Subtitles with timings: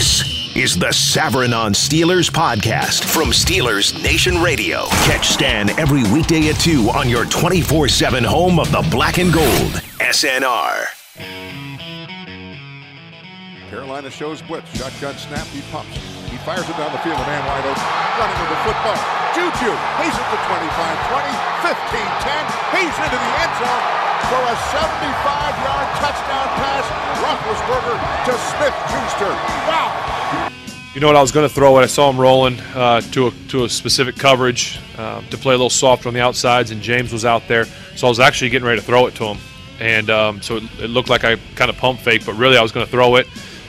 [0.00, 4.86] This is the Savran on Steelers podcast from Steelers Nation Radio.
[5.04, 9.30] Catch Stan every weekday at 2 on your 24 7 home of the black and
[9.30, 9.72] gold.
[10.00, 10.88] SNR.
[13.68, 14.72] Carolina shows blitz.
[14.72, 15.46] Shotgun snap.
[15.48, 15.94] He pumps.
[16.32, 17.20] He fires it down the field.
[17.20, 17.84] A man wide open.
[18.16, 18.96] Running with the football.
[19.36, 19.68] Juju.
[20.00, 21.28] He's at the 25 20,
[21.76, 22.48] 15 10.
[22.72, 26.84] He's into the end zone for a 75 yard touchdown pass.
[27.22, 29.32] Roethlisberger to Smith Schuster.
[29.68, 30.50] Wow.
[30.94, 31.16] You know what?
[31.16, 31.82] I was going to throw it.
[31.82, 35.56] I saw him rolling uh, to a to a specific coverage uh, to play a
[35.56, 38.66] little softer on the outsides, and James was out there, so I was actually getting
[38.66, 39.38] ready to throw it to him,
[39.78, 42.62] and um, so it, it, looked like I kind of pump fake, but really I
[42.62, 43.28] was going to throw it.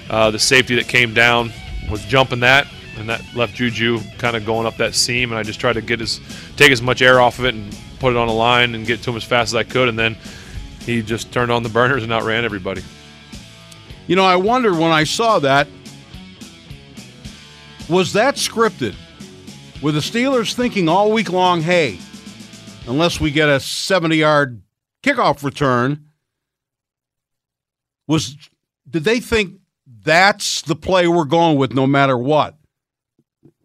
[0.10, 1.52] Uh, the safety that came down
[1.92, 2.66] was jumping that,
[2.98, 5.82] and that left Juju kind of going up that seam, and I just tried to
[5.82, 6.20] get his
[6.58, 9.04] take as much air off of it and put it on a line and get
[9.04, 10.18] to him as fast as I could, and then
[10.86, 12.84] he just turned on the burners and outran everybody.
[14.08, 15.68] You know, I wonder when I saw that,
[17.90, 18.96] was that scripted?
[19.82, 22.00] Were the Steelers thinking all week long, hey,
[22.88, 24.62] unless we get a 70 yard
[25.04, 26.06] kickoff return,
[28.08, 28.38] was
[28.90, 29.60] did they think
[30.04, 32.58] that's the play we're going with no matter what.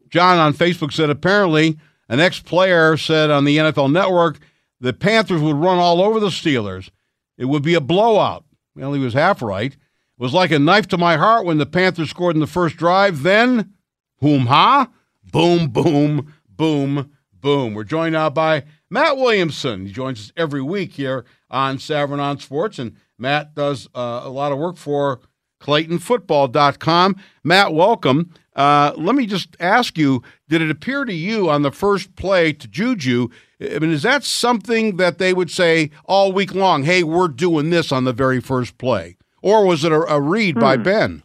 [0.08, 4.38] John on Facebook said apparently an ex player said on the NFL network
[4.80, 6.90] the Panthers would run all over the Steelers.
[7.38, 8.44] It would be a blowout.
[8.74, 9.72] Well, he was half right.
[9.72, 9.78] It
[10.22, 13.22] was like a knife to my heart when the Panthers scored in the first drive.
[13.22, 13.74] Then,
[14.20, 14.88] boom, ha,
[15.30, 17.74] boom, boom, boom, boom.
[17.74, 19.86] We're joined now by Matt Williamson.
[19.86, 24.52] He joins us every week here on Savran Sports, and Matt does uh, a lot
[24.52, 25.20] of work for
[25.60, 27.16] ClaytonFootball.com.
[27.44, 28.32] Matt, welcome.
[28.56, 32.54] Uh, let me just ask you: Did it appear to you on the first play
[32.54, 33.28] to Juju?
[33.60, 36.84] I mean, is that something that they would say all week long?
[36.84, 40.54] Hey, we're doing this on the very first play, or was it a, a read
[40.54, 40.60] hmm.
[40.60, 41.22] by Ben?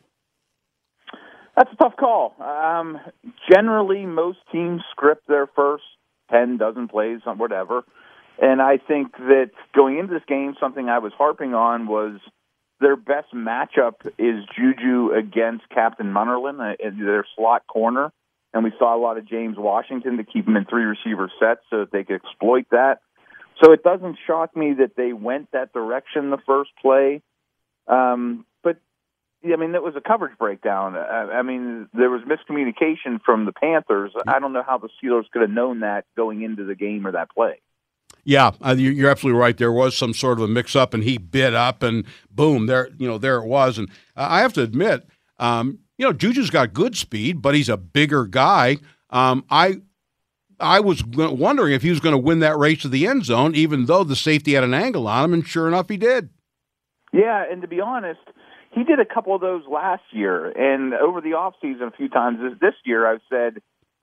[1.56, 2.36] That's a tough call.
[2.40, 3.00] Um,
[3.50, 5.84] generally, most teams script their first
[6.30, 7.84] ten dozen plays on whatever,
[8.42, 12.20] and I think that going into this game, something I was harping on was
[12.82, 18.12] their best matchup is Juju against Captain Munnerlyn, uh, their slot corner.
[18.54, 21.62] And we saw a lot of James Washington to keep him in three receiver sets
[21.70, 23.00] so that they could exploit that.
[23.64, 27.22] So it doesn't shock me that they went that direction the first play.
[27.88, 28.78] Um, but
[29.46, 30.98] I mean, that was a coverage breakdown.
[30.98, 34.12] I, I mean, there was miscommunication from the Panthers.
[34.28, 37.14] I don't know how the Steelers could have known that going into the game or
[37.14, 37.62] that play.
[38.24, 39.58] Yeah, uh, you're absolutely right.
[39.58, 43.08] There was some sort of a mix-up, and he bit up, and boom, there, you
[43.08, 43.78] know, there it was.
[43.78, 45.08] And uh, I have to admit,
[45.40, 48.78] um, you know, Juju's got good speed, but he's a bigger guy.
[49.10, 49.82] Um, I,
[50.60, 53.56] I was wondering if he was going to win that race to the end zone,
[53.56, 56.30] even though the safety had an angle on him, and sure enough, he did.
[57.12, 58.22] Yeah, and to be honest,
[58.72, 62.40] he did a couple of those last year, and over the offseason a few times
[62.62, 63.62] this year, I've said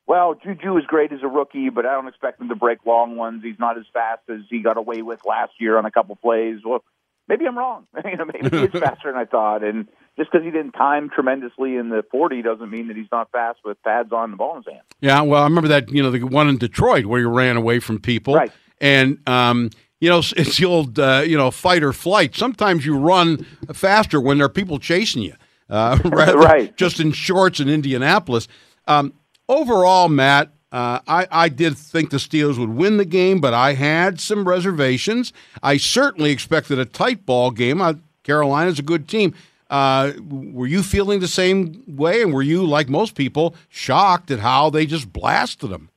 [0.09, 3.17] well, Juju is great as a rookie, but I don't expect him to break long
[3.17, 3.43] ones.
[3.45, 6.61] He's not as fast as he got away with last year on a couple plays.
[6.65, 6.83] Well,
[7.29, 7.87] maybe I'm wrong.
[8.05, 9.63] you know, maybe he's faster than I thought.
[9.63, 9.87] And
[10.17, 13.59] just because he didn't time tremendously in the 40 doesn't mean that he's not fast
[13.67, 14.83] with pads on the ball in his hand.
[15.01, 17.79] Yeah, well, I remember that, you know, the one in Detroit where he ran away
[17.79, 18.35] from people.
[18.35, 18.51] Right.
[18.81, 19.69] And, um,
[20.01, 22.35] you know, it's the old, uh, you know, fight or flight.
[22.35, 25.35] Sometimes you run faster when there are people chasing you.
[25.69, 26.75] Uh, right.
[26.79, 28.49] Just in shorts in Indianapolis.
[28.87, 29.13] Um,
[29.49, 33.75] overall, Matt, uh, I, I did think the Steelers would win the game, but I
[33.75, 35.33] had some reservations.
[35.63, 37.81] I certainly expected a tight ball game.
[37.81, 39.35] Uh, Carolina's a good team.
[39.71, 42.23] Uh, were you feeling the same way?
[42.23, 45.91] And were you, like most people, shocked at how they just blasted them?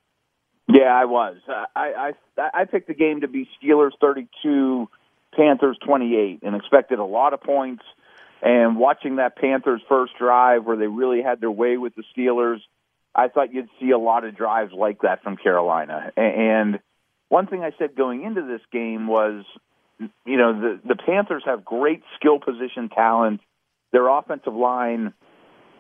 [0.70, 1.38] Yeah, I was.
[1.76, 4.88] I, I, I picked the game to be Steelers 32,
[5.36, 7.84] Panthers 28, and expected a lot of points.
[8.42, 12.60] And watching that Panthers first drive where they really had their way with the Steelers–
[13.14, 16.12] I thought you'd see a lot of drives like that from Carolina.
[16.16, 16.80] And
[17.30, 19.44] one thing I said going into this game was,
[20.26, 23.42] you know, the the Panthers have great skill position talent.
[23.92, 25.14] Their offensive line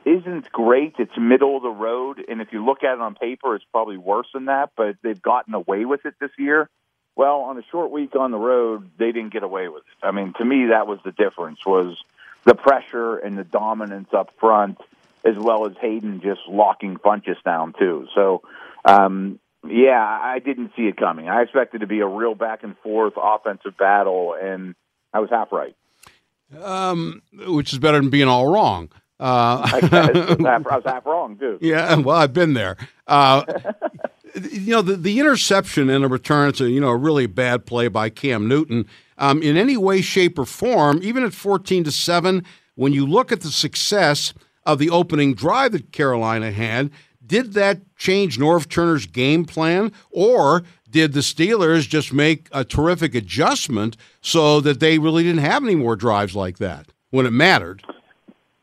[0.06, 0.96] isn't great.
[1.00, 3.98] It's middle of the road, and if you look at it on paper, it's probably
[3.98, 4.72] worse than that.
[4.76, 6.70] But they've gotten away with it this year.
[7.16, 10.06] Well, on a short week on the road, they didn't get away with it.
[10.06, 11.98] I mean, to me, that was the difference: was
[12.44, 14.80] the pressure and the dominance up front
[15.26, 18.08] as well as Haden just locking punches down too.
[18.16, 18.42] So,
[18.86, 21.30] um, yeah, I didn't see it coming.
[21.30, 24.76] I expected to be a real back and forth offensive battle, and
[25.14, 25.76] I was half right.
[26.60, 28.90] Um, which is better than being all wrong.
[29.20, 31.60] Uh, I, was half, I was half wrong too.
[31.62, 32.76] Yeah, well, I've been there.
[33.08, 33.44] Uh,
[34.52, 37.88] you know, the, the interception and a return, a, you know, a really bad play
[37.88, 38.88] by Cam Newton.
[39.18, 43.32] Um, in any way, shape, or form, even at 14 to 7, when you look
[43.32, 44.34] at the success
[44.66, 46.92] of the opening drive that Carolina had.
[47.26, 53.16] Did that change Norv Turner's game plan, or did the Steelers just make a terrific
[53.16, 57.84] adjustment so that they really didn't have any more drives like that when it mattered?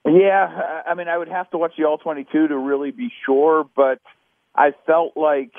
[0.05, 3.69] Yeah, I mean, I would have to watch the All 22 to really be sure,
[3.77, 4.01] but
[4.55, 5.53] I felt like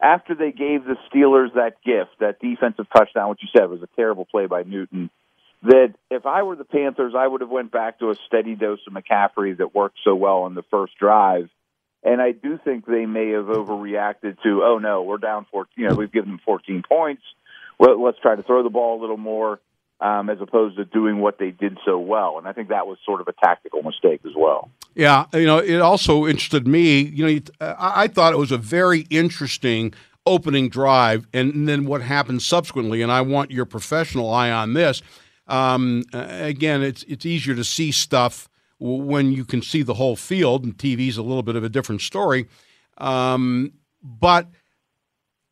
[0.00, 3.88] after they gave the Steelers that gift, that defensive touchdown, which you said was a
[3.96, 5.10] terrible play by Newton,
[5.62, 8.80] that if I were the Panthers, I would have went back to a steady dose
[8.86, 11.48] of McCaffrey that worked so well on the first drive.
[12.02, 15.88] And I do think they may have overreacted to, oh no, we're down 14, you
[15.88, 17.22] know, we've given them 14 points.
[17.78, 19.60] Well, let's try to throw the ball a little more
[20.00, 22.38] um, as opposed to doing what they did so well.
[22.38, 24.70] And I think that was sort of a tactical mistake as well.
[24.94, 27.02] Yeah, you know, it also interested me.
[27.02, 29.94] You know, I thought it was a very interesting
[30.26, 33.02] opening drive, and then what happened subsequently.
[33.02, 35.02] And I want your professional eye on this.
[35.46, 38.48] Um, again, it's it's easier to see stuff
[38.78, 42.02] when you can see the whole field, and TV's a little bit of a different
[42.02, 42.46] story.
[42.98, 43.72] Um,
[44.02, 44.48] but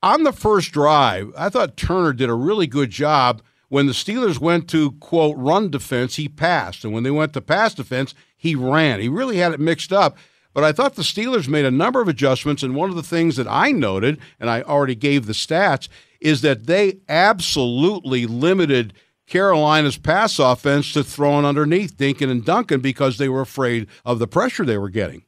[0.02, 4.38] on the first drive, I thought Turner did a really good job when the Steelers
[4.38, 6.84] went to, quote, run defense, he passed.
[6.84, 9.00] And when they went to pass defense, he ran.
[9.00, 10.16] He really had it mixed up.
[10.52, 12.62] But I thought the Steelers made a number of adjustments.
[12.62, 15.88] And one of the things that I noted, and I already gave the stats,
[16.20, 18.94] is that they absolutely limited
[19.26, 24.26] Carolina's pass offense to throwing underneath Dinkin and Duncan because they were afraid of the
[24.26, 25.24] pressure they were getting.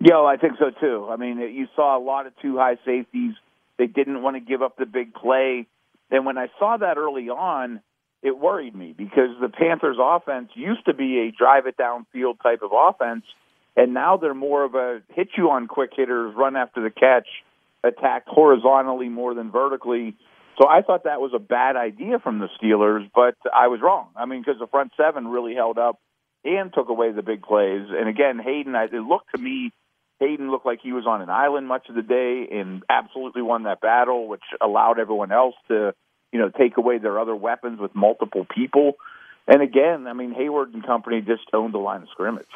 [0.00, 1.06] Yo, I think so too.
[1.10, 3.34] I mean, you saw a lot of two high safeties.
[3.76, 5.66] They didn't want to give up the big play.
[6.10, 7.80] And when I saw that early on,
[8.22, 12.60] it worried me because the Panthers offense used to be a drive it downfield type
[12.62, 13.24] of offense,
[13.76, 17.26] and now they're more of a hit you on quick hitters, run after the catch,
[17.82, 20.14] attack horizontally more than vertically.
[20.58, 24.08] So I thought that was a bad idea from the Steelers, but I was wrong.
[24.16, 25.98] I mean, because the front seven really held up
[26.44, 27.86] and took away the big plays.
[27.90, 29.72] And again, Haden, it looked to me
[30.20, 33.64] Haden looked like he was on an island much of the day and absolutely won
[33.64, 35.94] that battle, which allowed everyone else to,
[36.30, 38.92] you know, take away their other weapons with multiple people.
[39.48, 42.46] And again, I mean, Heyward and company just owned the line of scrimmage.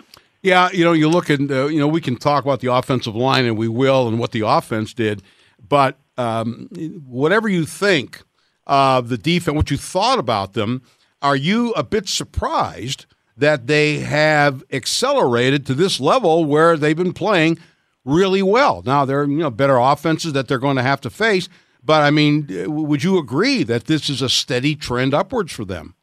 [0.43, 3.17] Yeah, you know, you look at, uh, you know, we can talk about the offensive
[3.17, 5.23] line, and we will, and what the offense did.
[5.67, 6.69] But um,
[7.06, 8.22] whatever you think
[8.66, 10.82] of the defense, what you thought about them,
[11.20, 13.06] are you a bit surprised
[13.37, 17.58] that they have accelerated to this level where they've been playing
[18.05, 18.82] really well.
[18.84, 21.49] Now there are you know better offenses that they're going to have to face,
[21.82, 25.94] but I mean, would you agree that this is a steady trend upwards for them?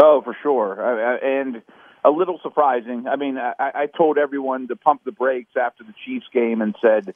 [0.00, 0.80] Oh, for sure,
[1.24, 1.62] and
[2.04, 3.06] a little surprising.
[3.08, 6.74] I mean, I, I told everyone to pump the brakes after the Chiefs game and
[6.80, 7.14] said,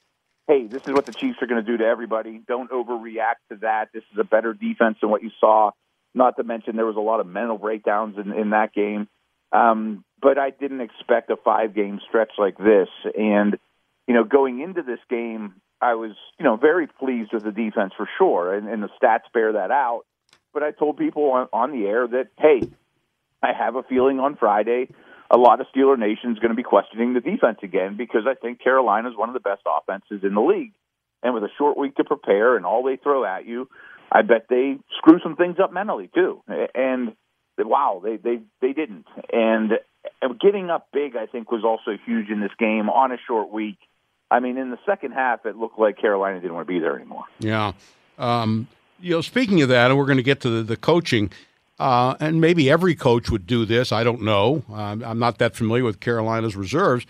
[0.50, 2.43] "Hey, this is what the Chiefs are going to do to everybody.
[2.47, 3.91] Don't overreact to that.
[3.94, 5.70] This is a better defense than what you saw."
[6.12, 9.06] Not to mention there was a lot of mental breakdowns in, in that game.
[9.52, 12.88] Um, but I didn't expect a five game stretch like this.
[13.17, 13.58] And,
[14.06, 17.93] you know, going into this game, I was, you know, very pleased with the defense
[17.97, 18.55] for sure.
[18.55, 20.02] And, and the stats bear that out.
[20.52, 22.62] But I told people on, on the air that, hey,
[23.43, 24.88] I have a feeling on Friday
[25.31, 28.35] a lot of Steeler Nation is going to be questioning the defense again because I
[28.35, 30.73] think Carolina is one of the best offenses in the league.
[31.23, 33.69] And with a short week to prepare and all they throw at you,
[34.11, 36.43] I bet they screw some things up mentally too.
[36.75, 37.14] And
[37.59, 39.07] wow, they they they didn't.
[39.33, 39.73] And
[40.40, 43.78] getting up big, I think, was also huge in this game on a short week.
[44.31, 46.97] I mean, in the second half, it looked like Carolina didn't want to be there
[46.97, 47.25] anymore.
[47.40, 47.73] Yeah.
[48.19, 48.69] Um,
[49.00, 51.33] you know, speaking of that, and we're going to get to the, the coaching,
[51.80, 53.90] uh, and maybe every coach would do this.
[53.90, 54.62] I don't know.
[54.70, 57.06] Um, I'm not that familiar with Carolina's reserves,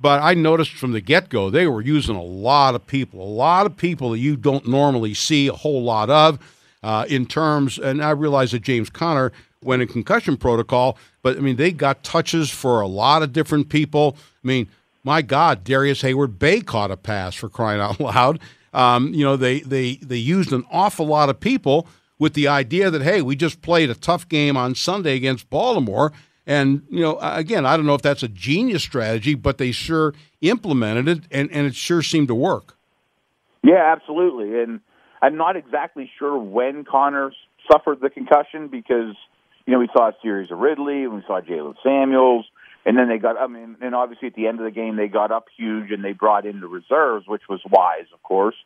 [0.00, 3.28] but I noticed from the get go they were using a lot of people, a
[3.28, 6.38] lot of people that you don't normally see a whole lot of.
[6.82, 10.98] Uh, in terms, and I realize that James Conner went in concussion protocol.
[11.22, 14.16] But I mean, they got touches for a lot of different people.
[14.44, 14.68] I mean,
[15.02, 18.38] my God, Darrius Heyward-Bey caught a pass for crying out loud.
[18.74, 22.90] Um, you know, they they they used an awful lot of people with the idea
[22.90, 26.12] that hey, we just played a tough game on Sunday against Baltimore.
[26.46, 30.14] And you know, again, I don't know if that's a genius strategy, but they sure
[30.40, 32.76] implemented it, and, and it sure seemed to work.
[33.62, 34.60] Yeah, absolutely.
[34.60, 34.80] And
[35.22, 37.32] I'm not exactly sure when Conner
[37.70, 39.14] suffered the concussion because
[39.66, 42.46] you know, we saw a series of Ridley, and we saw Jaylen Samuels,
[42.84, 45.08] and then they got, I mean, and obviously at the end of the game, they
[45.08, 48.56] got up huge and they brought in the reserves, which was wise, of course.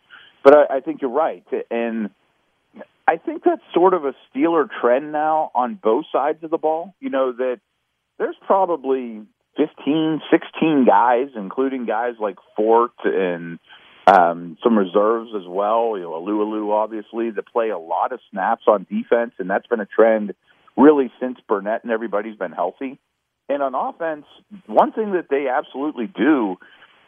[0.43, 1.45] But I, I think you're right.
[1.71, 2.11] And
[3.09, 6.95] I think that's sort of a Steeler trend now on both sides of the ball.
[7.01, 7.59] You know, that
[8.19, 9.23] there's probably
[9.57, 13.59] 15, 16 guys, including guys like Fort and
[14.07, 15.95] um, some reserves as well.
[15.97, 19.81] You know, Alualu, obviously, that play a lot of snaps on defense, and that's been
[19.81, 20.35] a trend
[20.77, 22.99] really since Burnett and everybody's been healthy.
[23.49, 24.27] And on offense,
[24.67, 26.57] one thing that they absolutely do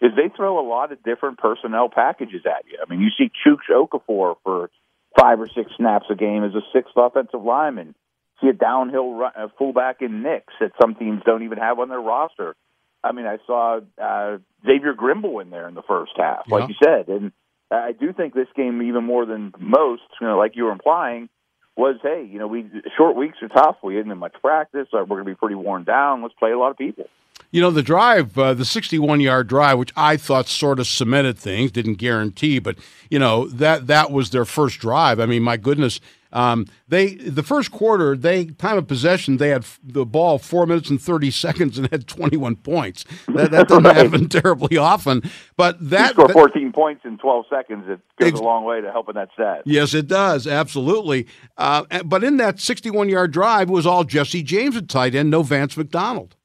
[0.00, 2.78] is they throw a lot of different personnel packages at you.
[2.82, 4.70] I mean, you see Chuks Okorafor for
[5.18, 7.94] five or six snaps a game as a sixth offensive lineman.
[8.40, 11.88] See a downhill run, a fullback in Nix that some teams don't even have on
[11.88, 12.56] their roster.
[13.04, 16.54] I mean, I saw uh, Xavier Grimble in there in the first half, Yeah.
[16.54, 17.32] like you said, and
[17.70, 21.28] I do think this game, even more than most, you know, like you were implying,
[21.76, 23.76] was hey, you know, we short weeks are tough.
[23.82, 24.88] We didn't have much practice.
[24.92, 26.20] We're going to be pretty worn down.
[26.22, 27.06] Let's play a lot of people.
[27.52, 31.36] You know, the drive, uh, the 61 yard drive, which I thought sort of cemented
[31.36, 32.76] things, didn't guarantee, but,
[33.10, 35.18] you know, that, that was their first drive.
[35.18, 35.98] I mean, my goodness.
[36.32, 40.64] Um, they the first quarter, they time of possession, they had f- the ball four
[40.64, 43.04] minutes and thirty seconds and had twenty one points.
[43.34, 43.96] That, that doesn't Right.
[43.96, 47.84] happen terribly often, but You that, score that- 14 points in 12 seconds.
[47.88, 49.62] It goes Ex- a long way to helping that stat.
[49.64, 50.46] Yes, it does.
[50.46, 51.26] Absolutely.
[51.58, 55.42] Uh, but in that 61 yard drive was all Jesse James at tight end, no
[55.42, 56.36] Vance McDonald.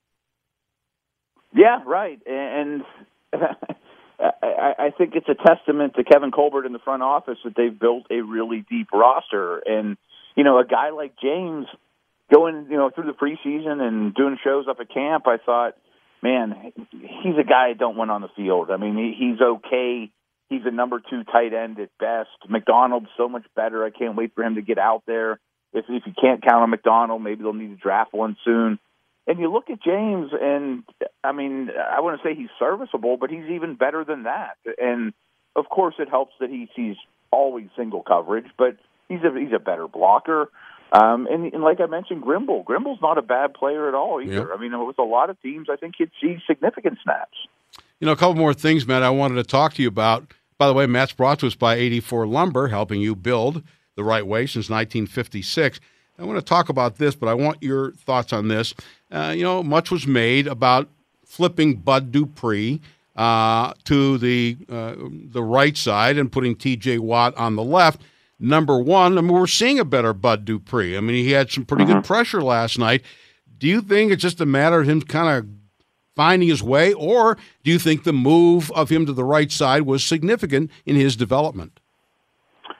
[1.55, 2.19] Yeah, right.
[2.27, 2.83] And
[4.21, 8.05] I, think it's a testament to Kevin Colbert in the front office that they've built
[8.11, 9.59] a really deep roster.
[9.59, 9.97] And
[10.35, 11.65] you know, a guy like James
[12.33, 15.75] going, you know, through the preseason and doing shows up at camp, I thought,
[16.21, 18.69] man, he's a guy I don't want on the field.
[18.69, 20.11] I mean, he's okay.
[20.49, 22.29] He's a number two tight end at best.
[22.49, 23.85] McDonald's so much better.
[23.85, 25.39] I can't wait for him to get out there.
[25.73, 28.79] If if you can't count on McDonald, maybe they'll need to draft one soon.
[29.27, 30.83] And you look at James, and
[31.23, 34.57] I mean, I wouldn't say he's serviceable, but he's even better than that.
[34.77, 35.13] And
[35.55, 36.95] of course, it helps that he sees
[37.31, 38.77] always single coverage, but
[39.09, 40.49] he's a he's a better blocker.
[40.91, 42.63] Um, and, and like I mentioned, Grimble.
[42.63, 44.53] Grimble's not a bad player at all either.
[44.53, 47.35] I mean, with a lot of teams, I think he'd see significant snaps.
[47.99, 50.31] You know, a couple more things, Matt, I wanted to talk to you about.
[50.57, 53.63] By the way, Matt's brought to us by 84 Lumber, helping you build
[53.95, 55.79] the right way since 1956.
[56.17, 58.73] I want to talk about this, but I want your thoughts on this.
[59.15, 60.89] Uh, you know, much was made about
[61.25, 62.81] flipping Bud Dupree
[63.15, 66.99] uh, to the uh, the right side and putting T.J.
[66.99, 68.01] Watt on the left.
[68.39, 70.97] Number one, I mean, we're seeing a better Bud Dupree.
[70.97, 73.03] I mean, he had some pretty good pressure last night.
[73.57, 75.47] Do you think it's just a matter of him kind of
[76.13, 79.83] finding his way, or do you think the move of him to the right side
[79.83, 81.79] was significant in his development?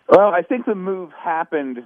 [0.09, 1.85] Well, I think the move happened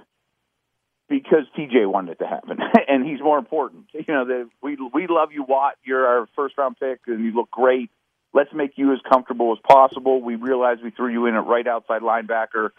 [1.10, 3.86] because TJ wanted it to happen, and he's more important.
[3.92, 5.74] You know, the, we we love you, Watt.
[5.84, 7.90] You're our first round pick, and you look great.
[8.32, 10.22] Let's make you as comfortable as possible.
[10.22, 12.70] We realize we threw you in at right outside linebacker,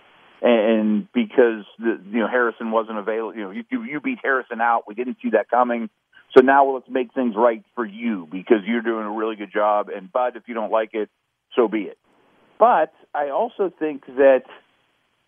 [0.41, 4.87] and because the, you know Harrison wasn't available, you know you you beat Harrison out.
[4.87, 5.89] We didn't see that coming.
[6.35, 9.89] So now let's make things right for you because you're doing a really good job.
[9.93, 11.09] And Bud, if you don't like it,
[11.57, 11.97] so be it.
[12.57, 14.43] But I also think that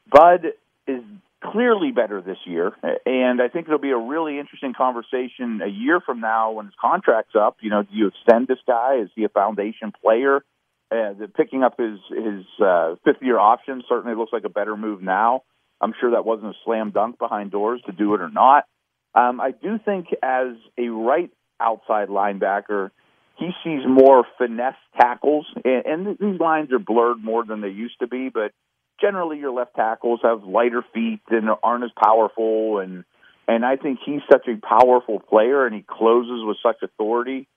[0.10, 0.53] Bud
[0.88, 1.03] is
[1.51, 2.73] clearly better this year,
[3.05, 6.75] and I think it'll be a really interesting conversation a year from now when his
[6.79, 7.57] contract's up.
[7.62, 9.00] You know, do you extend this guy?
[9.03, 10.38] Is he a foundation player?
[10.91, 14.77] Uh, the picking up his his uh, fifth year option certainly looks like a better
[14.77, 15.43] move now.
[15.81, 18.65] I'm sure that wasn't a slam dunk behind doors to do it or not.
[19.15, 22.91] Um, I do think as a right outside linebacker,
[23.38, 28.00] he sees more finesse tackles, and, and these lines are blurred more than they used
[28.00, 28.29] to be.
[28.29, 28.51] But
[29.00, 33.03] generally, your left tackles have lighter feet and aren't as powerful, and
[33.47, 37.47] and I think he's such a powerful player, and he closes with such authority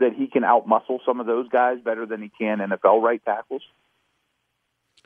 [0.00, 3.62] that he can outmuscle some of those guys better than he can NFL right tackles.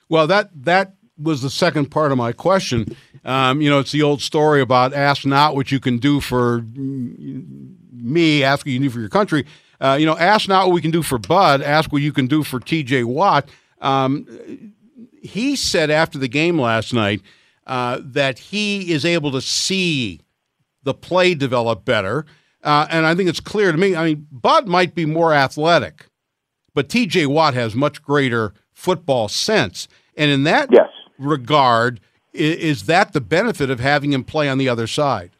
[0.08, 2.96] Well, that that was the second part of my question.
[3.24, 6.62] Um, you know, it's the old story about ask not what you can do for
[6.62, 9.46] me, ask what you can do for your country.
[9.80, 12.26] Uh, you know, ask not what we can do for Bud, ask what you can
[12.26, 13.04] do for T.J.
[13.04, 13.48] Watt.
[13.80, 14.74] Um,
[15.22, 17.22] he said after the game last night
[17.66, 20.20] uh, that he is able to see
[20.82, 22.26] the play develop better.
[22.62, 23.94] Uh, and I think it's clear to me.
[23.96, 26.06] I mean, Bud might be more athletic,
[26.74, 29.88] but TJ Watt has much greater football sense.
[30.16, 30.88] And in that Yes.
[31.18, 32.00] regard,
[32.34, 35.30] i- is that the benefit of having him play on the other side?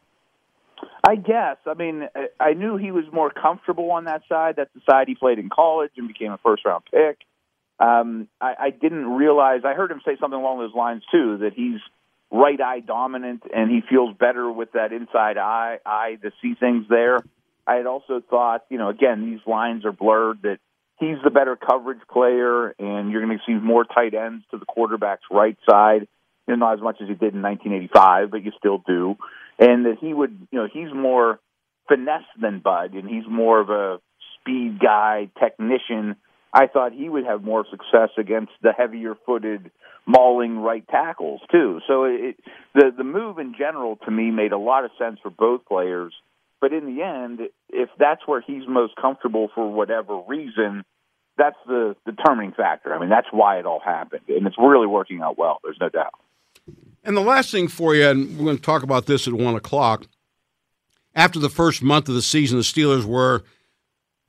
[1.05, 1.57] I guess.
[1.67, 4.55] I mean, I- I knew he was more comfortable on that side.
[4.57, 7.19] That's the side he played in college and became a first round pick.
[7.83, 9.63] Um, I, I didn't realize.
[9.65, 11.39] I heard him say something along those lines too.
[11.39, 11.81] That he's
[12.31, 16.87] right eye dominant and he feels better with that inside eye eye to see things
[16.89, 17.21] there.
[17.67, 20.43] I had also thought, you know, again, these lines are blurred.
[20.43, 20.59] That
[20.99, 24.65] he's the better coverage player, and you're going to see more tight ends to the
[24.65, 26.09] quarterback's right side.
[26.47, 29.17] You know, not as much as he did in 1985, but you still do.
[29.59, 31.39] And that he would, you know, he's more
[31.89, 34.01] finesse than Bud, and he's more of a
[34.41, 36.17] speed guy, technician.
[36.53, 39.71] I thought he would have more success against the heavier-footed,
[40.07, 41.81] mauling right tackles too.
[41.87, 42.37] So it,
[42.75, 46.13] the the move in general to me made a lot of sense for both players.
[46.61, 47.41] But in the end,
[47.71, 50.85] if that's where he's most comfortable for whatever reason,
[51.37, 52.95] that's the determining factor.
[52.95, 55.59] I mean, that's why it all happened, and it's really working out well.
[55.65, 56.15] There's no doubt.
[57.03, 59.57] And the last thing for you, and we're going to talk about this at one
[59.57, 60.07] o'clock.
[61.15, 63.43] After the first month of the season, the Steelers were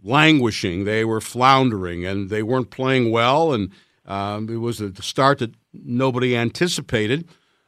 [0.04, 3.54] languishing, they were floundering, and they weren't playing well.
[3.54, 3.72] And
[4.06, 7.28] um, it was a start that nobody anticipated.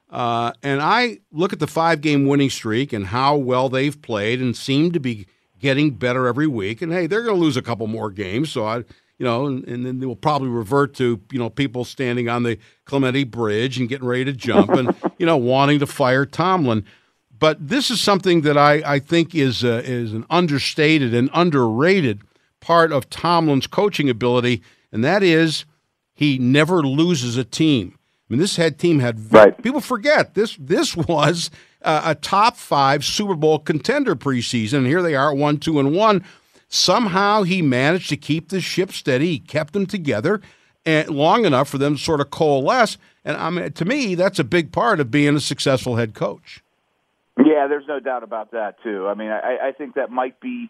[0.10, 4.42] Uh, and I look at the five game winning streak and how well they've played
[4.42, 5.27] and seem to be
[5.60, 6.82] getting better every week.
[6.82, 8.51] And hey, they're going to lose a couple more games.
[8.51, 11.86] So I, you know, and, and, then they will probably revert to, you know, people
[11.86, 15.88] standing on the Clemente Bridge and getting ready to jump and, you know, wanting to
[15.88, 16.86] fire Tomlin.
[17.46, 22.22] But this is something that I, I think is, uh, is an understated and underrated
[22.60, 25.66] part of Tomlin's coaching ability, and that is
[26.16, 28.00] he never loses a team.
[28.00, 29.62] I mean, this head team had right.
[29.62, 30.58] people forget this.
[30.60, 31.52] This was
[31.84, 35.94] uh, a top five Super Bowl contender preseason, and here they are, one, two, and
[35.96, 36.25] one.
[36.68, 39.28] Somehow he managed to keep the ship steady.
[39.28, 40.42] He kept them together
[40.84, 42.98] and long enough for them to sort of coalesce.
[43.24, 46.64] And I mean, to me, that's a big part of being a successful head coach.
[47.38, 49.08] Yeah, there's no doubt about that too.
[49.08, 50.70] I mean, I, I think that might be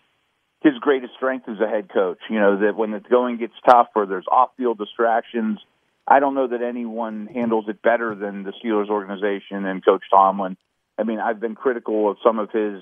[0.62, 2.17] his greatest strength as a head coach.
[2.29, 5.60] You know that when the going gets tough or there's off-field distractions,
[6.07, 10.57] I don't know that anyone handles it better than the Steelers organization and Coach Tomlin.
[10.98, 12.81] I mean, I've been critical of some of his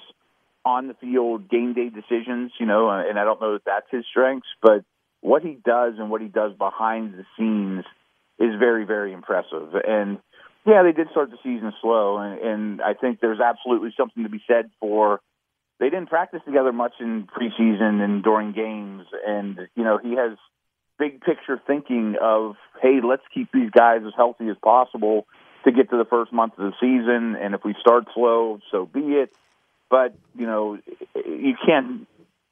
[0.66, 3.88] on the field game day decisions, you know, uh, and I don't know that that's
[3.92, 4.86] his strengths, but
[5.20, 7.86] what he does and what he does behind the scenes
[8.40, 9.74] is very, very impressive.
[9.86, 10.20] And
[10.66, 14.30] yeah, they did start the season slow, and, and I think there's absolutely something to
[14.30, 15.20] be said for
[15.80, 19.06] they didn't practice together much in preseason and during games.
[19.28, 20.38] And, you know, he has
[20.98, 25.26] big picture thinking of, hey, let's keep these guys as healthy as possible
[25.66, 27.36] to get to the first month of the season.
[27.36, 29.36] And if we start slow, so be it.
[29.90, 30.80] But, you know,
[31.16, 32.08] you can't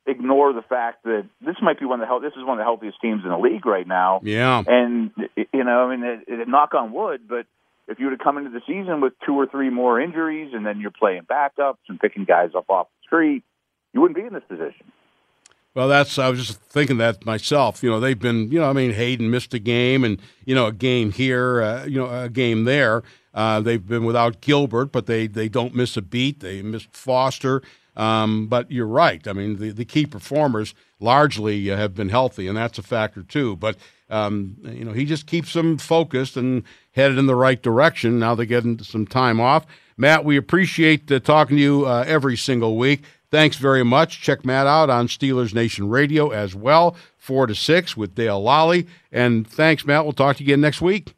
[0.05, 2.57] ignore the fact that this might be one of the health this is one of
[2.57, 4.19] the healthiest teams in the league right now.
[4.23, 4.63] Yeah.
[4.65, 7.45] And you know, I mean, it, it, knock on wood, but
[7.91, 10.65] if you were to come into the season with two or three more injuries and
[10.65, 13.43] then you're playing backups and picking guys up off the street,
[13.93, 14.91] you wouldn't be in this position.
[15.73, 17.81] Well, that's I was just thinking that myself.
[17.81, 20.67] You know, they've been, you know, I mean, Haden missed a game, and you know,
[20.67, 23.03] a game here, uh, you know, a game there.
[23.33, 26.41] Uh, they've been without Gilbert, but they they don't miss a beat.
[26.41, 27.61] They missed Foster,
[27.95, 29.25] um, but you're right.
[29.25, 33.55] I mean, the the key performers largely have been healthy, and that's a factor too.
[33.55, 33.77] But
[34.09, 38.19] um, you know, he just keeps them focused and headed in the right direction.
[38.19, 39.65] Now they're getting some time off.
[39.97, 43.03] Matt, we appreciate uh, talking to you uh, every single week.
[43.29, 44.21] Thanks very much.
[44.21, 48.87] Check Matt out on Steelers Nation Radio as well, 4 to 6 with Dale Lolley.
[49.11, 50.03] And thanks, Matt.
[50.03, 51.13] We'll talk to you again next week.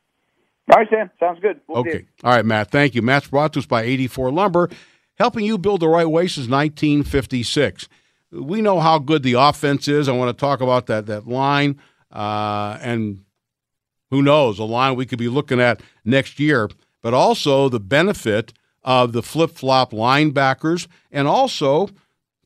[0.71, 1.09] All right, Sam.
[1.19, 1.59] Sounds good.
[1.67, 2.05] We'll okay.
[2.23, 2.71] All right, Matt.
[2.71, 3.01] Thank you.
[3.01, 4.69] Matt's brought to us by 84 Lumber,
[5.15, 7.89] helping you build the right way since 1956.
[8.31, 10.07] We know how good the offense is.
[10.07, 11.79] I want to talk about that, that line.
[12.12, 13.23] Uh, and
[14.13, 16.69] who knows, a line we could be looking at next year,
[17.02, 21.89] but also the benefit of the flip flop linebackers and also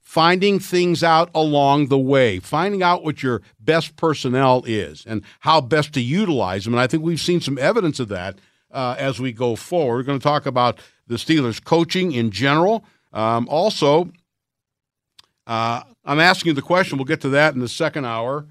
[0.02, 5.60] finding things out along the way, finding out what your best personnel is and how
[5.60, 6.74] best to utilize them.
[6.74, 8.40] And I think we've seen some evidence of that
[8.72, 9.98] uh, as we go forward.
[9.98, 12.86] We're going to talk about the Steelers' coaching in general.
[13.12, 14.10] Um, also,
[15.46, 16.98] uh, I'm asking you the question.
[16.98, 18.46] We'll get to that in the second hour.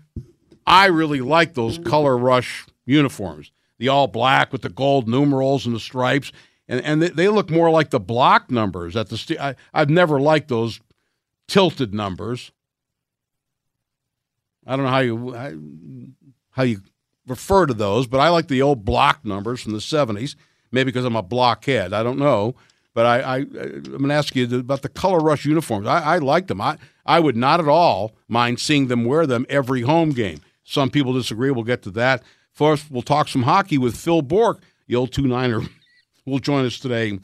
[0.66, 5.74] I really like those color rush uniforms, the all black with the gold numerals and
[5.74, 6.32] the stripes.
[6.68, 9.36] And, and they, look more like the block numbers at the.
[9.40, 10.80] I, I've never liked those
[11.46, 12.50] tilted numbers.
[14.66, 16.14] I don't know how you
[16.50, 16.80] how you
[17.26, 20.34] refer to those, but I like the old block numbers from the '70s.
[20.72, 22.56] Maybe because I'm a blockhead, I don't know.
[22.92, 25.86] But I, I am going to ask you about the color rush uniforms.
[25.86, 26.60] I, I like them.
[26.60, 30.40] I I would not at all mind seeing them wear them every home game.
[30.64, 31.50] Some people disagree.
[31.50, 32.22] We'll get to that.
[32.56, 35.60] First, we'll talk some hockey with Phil Bourque, the old two niner.
[36.24, 37.18] will join us today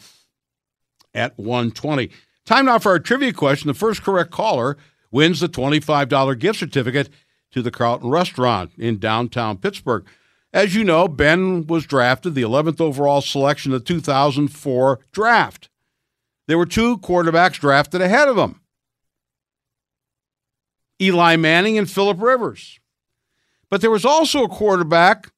[1.15, 2.11] at 120.
[2.45, 3.69] Time now for our trivia question.
[3.69, 4.77] The first correct caller
[5.11, 7.09] wins the $25 gift certificate
[7.51, 10.07] to the Carlton Restaurant in downtown Pittsburgh.
[10.53, 15.71] As you know, Ben was drafted the 11th overall selection of the 2004 draft.
[16.47, 18.61] There were two quarterbacks drafted ahead of him
[21.01, 22.79] Eli Manning and Philip Rivers.
[23.73, 25.33] But there was also a quarterback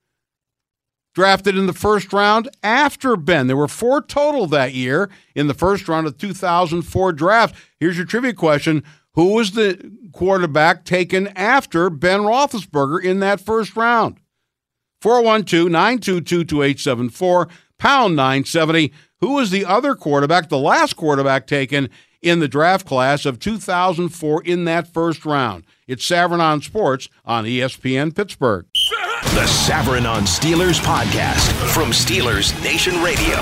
[1.14, 3.46] drafted in the first round after Ben.
[3.46, 7.54] There were four total that year in the first round of 2004 draft.
[7.78, 8.82] Here's your trivia question.
[9.12, 14.18] Who was the quarterback taken after Ben Roethlisberger in that first round?
[15.00, 18.92] 412 922 2874, pound 970.
[19.20, 21.88] Who was the other quarterback, the last quarterback taken
[22.24, 25.62] in the draft class of 2004 in that first round.
[25.86, 28.64] It's Savran on Sports on ESPN Pittsburgh.
[29.36, 33.36] The Savran on Steelers podcast from Steelers Nation Radio.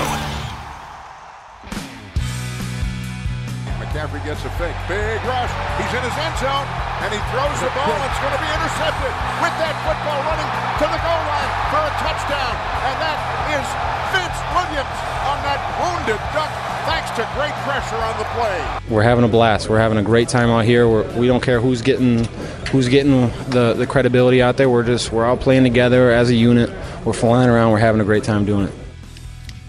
[3.79, 4.75] McCaffrey gets a fake.
[4.91, 5.53] Big rush.
[5.79, 6.67] He's in his end zone,
[7.07, 7.95] and he throws the ball.
[8.03, 10.49] It's going to be intercepted with that football running
[10.83, 12.53] to the goal line for a touchdown.
[12.83, 13.17] And that
[13.47, 13.67] is
[14.11, 18.79] Vince Williams on that wounded duck thanks to great pressure on the play.
[18.89, 19.69] We're having a blast.
[19.69, 20.87] We're having a great time out here.
[20.87, 22.25] We're, we don't care who's getting
[22.71, 24.69] who's getting the, the credibility out there.
[24.69, 26.69] We're just we're all playing together as a unit.
[27.05, 27.71] We're flying around.
[27.71, 28.73] We're having a great time doing it.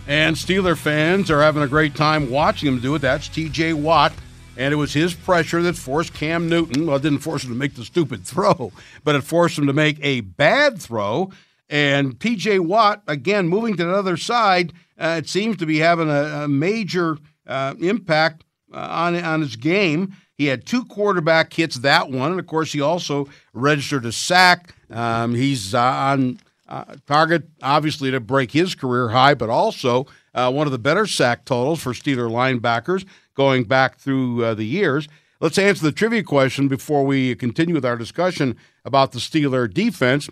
[0.07, 3.01] And Steeler fans are having a great time watching him do it.
[3.01, 4.13] That's TJ Watt.
[4.57, 7.57] And it was his pressure that forced Cam Newton, well, it didn't force him to
[7.57, 8.73] make the stupid throw,
[9.03, 11.31] but it forced him to make a bad throw.
[11.69, 16.09] And TJ Watt, again, moving to the other side, uh, it seems to be having
[16.09, 20.15] a, a major uh, impact uh, on, on his game.
[20.37, 22.33] He had two quarterback hits that one.
[22.33, 24.75] And of course, he also registered a sack.
[24.91, 30.51] Um, he's uh, on uh, target, obviously, to break his career high, but also uh,
[30.51, 35.09] one of the better sack totals for Steeler linebackers going back through the years.
[35.41, 40.29] Let's answer the trivia question before we continue with our discussion about the Steeler defense.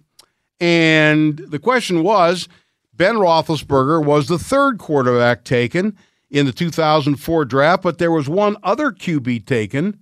[0.59, 2.49] And the question was
[2.95, 5.97] Ben Roethlisberger was the third quarterback taken
[6.31, 9.99] in the 2004 draft, but there was one other QB taken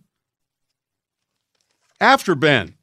[2.01, 2.75] after Ben.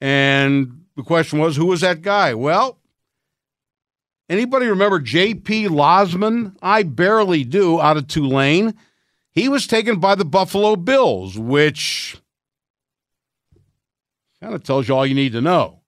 [0.00, 2.34] And the question was, who was that guy?
[2.34, 2.78] Well,
[4.28, 5.68] anybody remember J.P.
[5.68, 6.56] Losman?
[6.62, 8.74] I barely do, out of Tulane.
[9.32, 12.20] He was taken by the Buffalo Bills, which
[14.40, 15.79] kind of tells you all you need to know.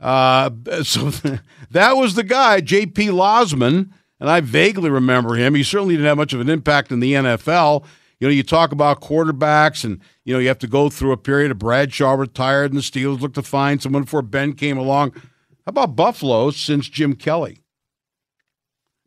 [0.00, 0.50] Uh,
[0.82, 1.10] so
[1.70, 3.08] that was the guy, J.P.
[3.08, 5.54] Losman, and I vaguely remember him.
[5.54, 7.84] He certainly didn't have much of an impact in the NFL.
[8.18, 11.16] You know, you talk about quarterbacks, and you know you have to go through a
[11.16, 15.12] period of Bradshaw retired, and the Steelers looked to find someone before Ben came along.
[15.12, 17.60] How about Buffalo since Jim Kelly?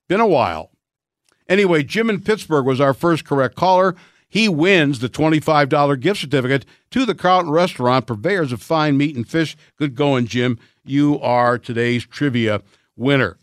[0.07, 0.71] Been a while.
[1.47, 3.95] Anyway, Jim in Pittsburgh was our first correct caller.
[4.27, 9.27] He wins the $25 gift certificate to the Carlton Restaurant, purveyors of fine meat and
[9.27, 9.55] fish.
[9.77, 10.57] Good going, Jim.
[10.85, 12.61] You are today's trivia
[12.95, 13.37] winner.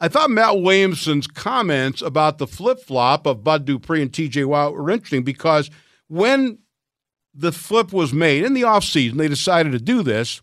[0.00, 4.74] I thought Matt Williamson's comments about the flip flop of Bud Dupree and TJ Watt
[4.74, 5.70] were interesting because
[6.08, 6.58] when
[7.32, 10.40] the flip was made in the offseason, they decided to do this.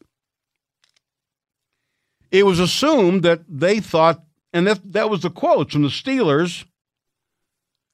[2.32, 6.66] It was assumed that they thought, and that, that was the quotes from the Steelers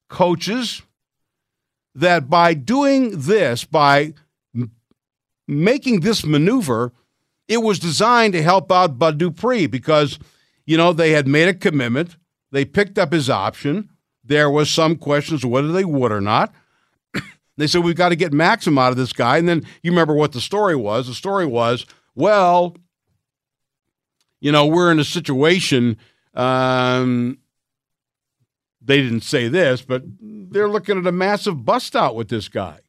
[0.08, 0.82] coaches,
[1.94, 4.14] that by doing this, by
[5.48, 6.92] making this maneuver,
[7.48, 10.18] it was designed to help out Bud Dupree because–
[10.68, 12.18] you know, they had made a commitment.
[12.52, 13.88] They picked up his option.
[14.22, 16.52] There was some questions whether they would or not.
[17.56, 19.38] they said, we've got to get Maxim out of this guy.
[19.38, 21.06] And then you remember what the story was.
[21.06, 22.76] The story was, well,
[24.40, 25.96] you know, we're in a situation.
[26.34, 27.38] Um,
[28.82, 32.80] they didn't say this, but they're looking at a massive bust out with this guy.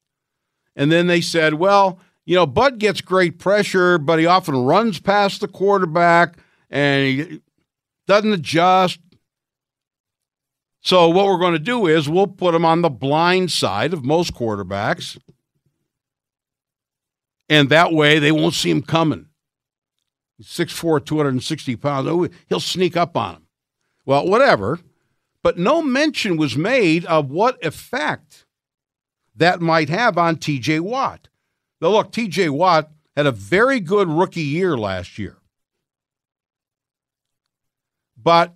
[0.76, 5.00] And then they said, well, you know, Bud gets great pressure, but he often runs
[5.00, 6.38] past the quarterback
[6.70, 7.42] and he,
[8.06, 9.00] doesn't adjust.
[10.80, 14.06] So, what we're going to do is we'll put him on the blind side of
[14.06, 15.18] most quarterbacks.
[17.50, 19.26] And that way they won't see him coming.
[20.38, 22.08] He's 6'4, 260 pounds.
[22.08, 23.48] Oh, he'll sneak up on him.
[24.06, 24.80] Well, whatever.
[25.42, 28.46] But no mention was made of what effect
[29.36, 31.30] that might have on TJ Watt.
[31.82, 35.38] Now, look, TJ Watt had a very good rookie year last year.
[38.22, 38.54] But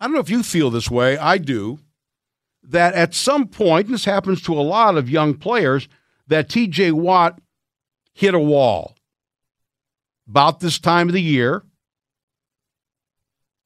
[0.00, 1.18] I don't know if you feel this way.
[1.18, 1.78] I do.
[2.62, 5.88] That at some point, and this happens to a lot of young players,
[6.28, 7.40] that TJ Watt
[8.12, 8.94] hit a wall.
[10.28, 11.64] About this time of the year,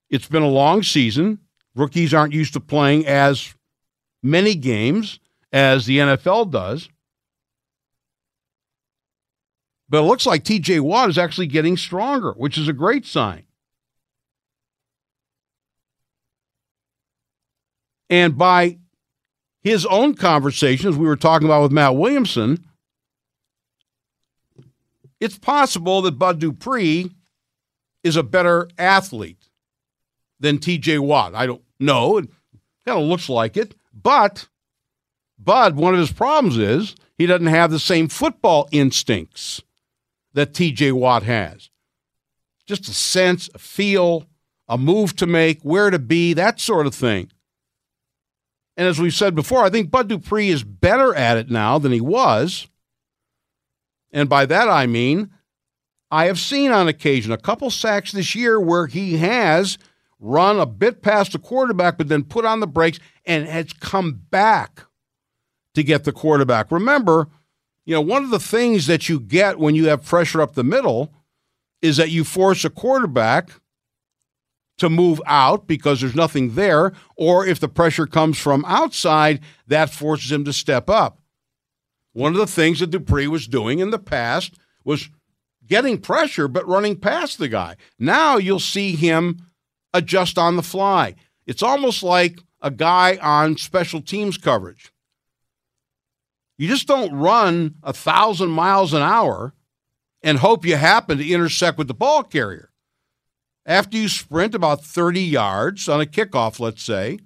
[0.09, 1.41] it's been a long season.
[1.75, 3.55] Rookies aren't used to playing as
[4.23, 5.21] many games
[5.53, 6.89] as the NFL does.
[9.95, 13.45] But it looks like TJ Watt is actually getting stronger, which is a great sign.
[18.11, 18.79] And by
[19.63, 22.65] his own conversations, we were talking about with Matt Williamson,
[25.21, 27.13] it's possible that Bud Dupree
[28.03, 29.49] is a better athlete
[30.41, 31.37] than TJ Watt.
[31.37, 32.19] I don't know.
[32.19, 32.29] It
[32.85, 33.77] kind of looks like it.
[33.93, 34.49] But
[35.39, 39.63] Bud, one of his problems is he doesn't have the same football instincts
[40.35, 41.71] that TJ Watt has.
[42.67, 44.27] Just a sense, a feel,
[44.69, 47.31] a move to make, where to be, that sort of thing.
[48.77, 51.93] And as we've said before, I think Bud Dupree is better at it now than
[51.93, 52.67] he was.
[54.13, 55.31] And by that I mean,
[56.11, 59.79] I have seen on occasion a couple sacks this year where he has
[60.21, 64.23] run a bit past the quarterback, but then put on the brakes and has come
[64.31, 64.85] back
[65.75, 66.71] to get the quarterback.
[66.71, 67.29] Remember,
[67.85, 70.65] you know, one of the things that you get when you have pressure up the
[70.65, 71.13] middle
[71.83, 73.51] is that you force a quarterback
[74.79, 79.91] to move out because there's nothing there, or if the pressure comes from outside, that
[79.91, 81.21] forces him to step up.
[82.13, 85.11] One of the things that Dupree was doing in the past was
[85.67, 87.77] getting pressure but running past the guy.
[87.99, 89.47] Now you'll see him
[89.93, 91.15] adjust on the fly.
[91.47, 94.94] It's almost like a guy on special teams coverage.
[96.57, 99.55] You just don't run a thousand miles an hour
[100.23, 102.71] and hope you happen to intersect with the ball carrier.
[103.67, 107.19] After you sprint about 30 yards on a kickoff, let's say,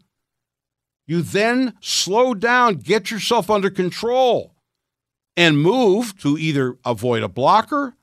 [1.07, 4.55] you then slow down, get yourself under control,
[5.37, 7.95] and move to either avoid a blocker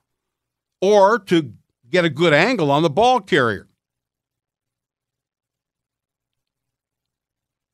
[0.82, 1.54] or to
[1.90, 3.68] get a good angle on the ball carrier.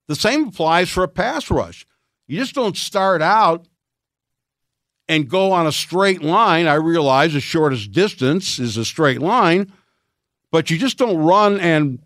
[0.08, 1.88] The same applies for a pass rush.
[2.32, 3.66] You just don't start out
[5.08, 6.68] and go on a straight line.
[6.68, 9.72] I realize the shortest distance is a straight line
[10.52, 12.00] but you just don't run and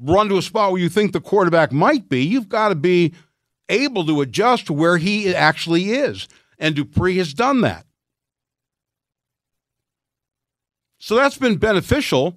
[0.00, 2.24] run to a spot where you think the quarterback might be.
[2.24, 3.14] You've got to be
[3.68, 6.28] able to adjust to where he actually is.
[6.58, 7.86] And Dupree has done that.
[10.98, 12.36] So that's been beneficial.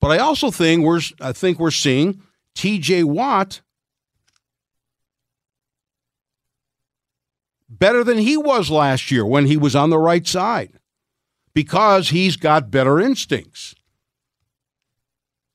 [0.00, 2.20] But I also think we're I think we're seeing
[2.54, 3.62] TJ Watt
[7.78, 10.78] better than he was last year when he was on the right side
[11.54, 13.74] because he's got better instincts.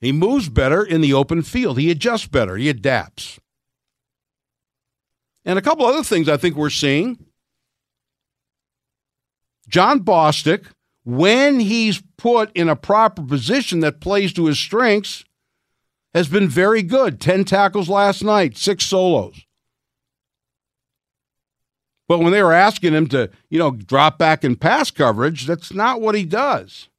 [0.01, 1.77] He moves better in the open field.
[1.77, 2.55] He adjusts better.
[2.55, 3.39] He adapts.
[5.43, 7.25] And a couple other things I think we're seeing.
[9.67, 10.67] Jon Bostic,
[11.03, 15.25] when he's put in a proper position that plays to his strengths,
[16.13, 17.19] has been very good.
[17.19, 19.45] 10 tackles last night, six solos.
[22.09, 25.71] But when they were asking him to, you know, drop back in pass coverage, that's
[25.71, 26.89] not what he does.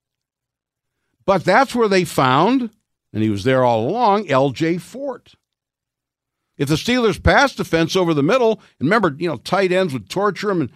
[1.27, 2.71] But that's where they found
[3.13, 5.35] and he was there all along, LJ Fort.
[6.57, 10.09] If the Steelers pass defense over the middle, and remember, you know, tight ends would
[10.09, 10.61] torture him.
[10.61, 10.71] And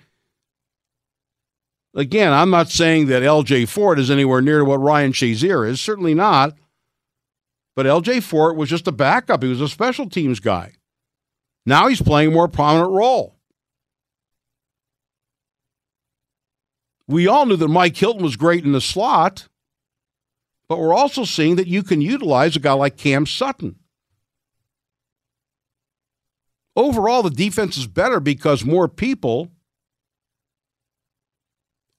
[1.94, 5.81] again, I'm not saying that LJ Fort is anywhere near to what Ryan Shazier is,
[5.81, 6.55] certainly not.
[7.77, 9.42] But LJ Fort was just a backup.
[9.42, 10.73] He was a special teams guy.
[11.66, 13.34] Now he's playing a more prominent role.
[17.07, 19.49] We all knew that Mike Hilton was great in the slot.
[20.69, 23.77] But we're also seeing that you can utilize a guy like Cam Sutton.
[26.77, 29.51] Overall, the defense is better because more people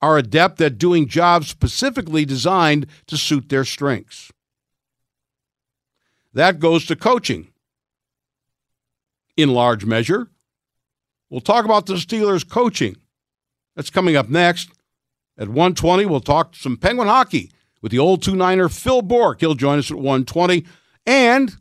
[0.01, 4.31] are adept at doing jobs specifically designed to suit their strengths.
[6.33, 7.47] That goes to coaching.
[9.37, 10.29] In large measure,
[11.29, 12.95] we'll talk about the Steelers' coaching.
[13.75, 14.69] That's coming up next.
[15.37, 19.41] At 120, we'll talk some Penguin hockey with the old two Niner Phil Bourque.
[19.41, 20.65] He'll join us at 120.
[21.05, 21.55] And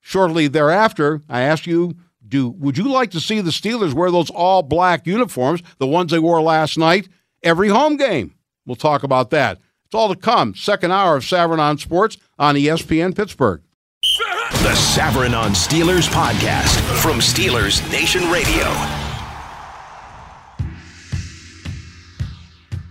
[0.00, 4.30] shortly thereafter, I ask you, do would you like to see the Steelers wear those
[4.30, 7.08] all black uniforms, the ones they wore last night,
[7.42, 8.34] every home game?
[8.66, 9.58] We'll talk about that.
[9.86, 10.54] It's all to come.
[10.54, 13.62] Second hour of Savran on Sports on ESPN Pittsburgh.
[14.02, 18.97] The Savran on Steelers podcast from Steelers Nation Radio.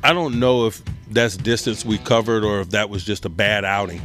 [0.03, 3.65] I don't know if that's distance we covered or if that was just a bad
[3.65, 4.01] outing.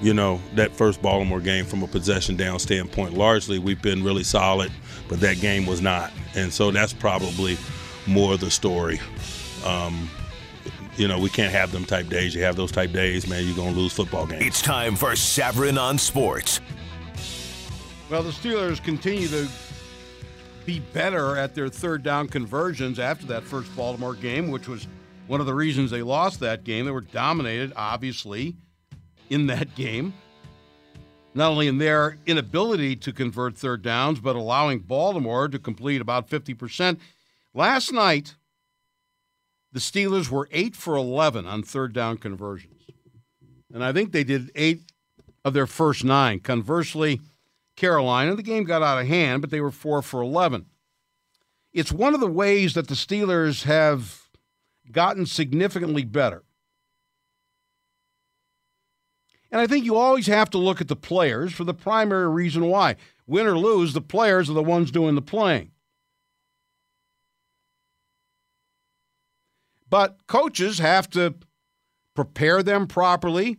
[0.00, 3.14] You know, that first Baltimore game from a possession down standpoint.
[3.14, 4.70] Largely, we've been really solid,
[5.08, 6.12] but that game was not.
[6.36, 7.58] And so that's probably
[8.06, 9.00] more the story.
[9.64, 10.08] Um,
[10.96, 12.34] you know, we can't have them type days.
[12.34, 14.44] You have those type days, man, you're going to lose football games.
[14.44, 16.60] It's time for Savran on Sports.
[18.10, 19.48] Well, the Steelers continue to
[20.64, 24.86] be better at their third down conversions after that first Baltimore game, which was
[25.28, 26.86] one of the reasons they lost that game.
[26.86, 28.56] They were dominated, obviously,
[29.30, 30.14] in that game.
[31.34, 36.28] Not only in their inability to convert third downs, but allowing Baltimore to complete about
[36.28, 36.98] 50%.
[37.54, 38.34] Last night,
[39.70, 42.82] the Steelers were 8 for 11 on third down conversions.
[43.72, 44.80] And I think they did eight
[45.44, 46.40] of their first nine.
[46.40, 47.20] Conversely,
[47.76, 50.66] Carolina, the game got out of hand, but they were 4 for 11.
[51.72, 54.27] It's one of the ways that the Steelers have
[54.92, 56.44] gotten significantly better.
[59.50, 62.66] And I think you always have to look at the players for the primary reason
[62.66, 62.96] why.
[63.26, 65.70] Win or lose, the players are the ones doing the playing.
[69.88, 71.34] But coaches have to
[72.14, 73.56] prepare them properly,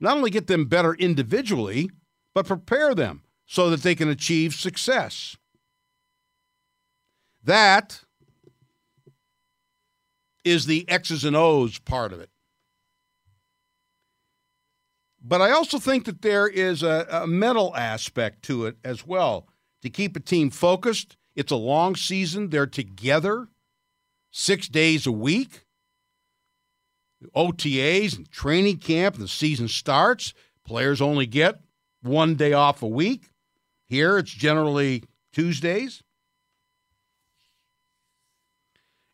[0.00, 1.90] not only get them better individually,
[2.34, 5.36] but prepare them so that they can achieve success.
[7.42, 8.02] That
[10.44, 12.30] is the X's and O's part of it.
[15.24, 19.46] But I also think that there is a, a, mental aspect to it as well
[19.82, 21.16] to keep a team focused.
[21.36, 23.48] It's a long season, they're together
[24.32, 25.64] six days a week.
[27.36, 30.34] OTAs and training camp, and the season starts.
[30.66, 31.60] Players only get
[32.02, 33.30] one day off a week.
[33.86, 36.02] Here it's generally Tuesdays.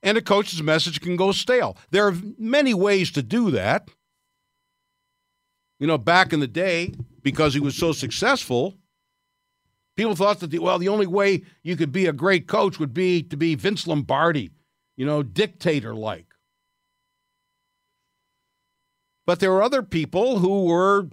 [0.09, 1.77] And a coach's message can go stale.
[1.91, 3.91] There are many ways to do that.
[5.79, 8.79] You know, back in the day, because he was so successful,
[9.99, 12.95] people thought that, the, well, the only way you could be a great coach would
[12.95, 14.51] be to be Vince Lombardi,
[14.97, 16.33] you know, dictator like.
[19.27, 21.11] But there were other people who were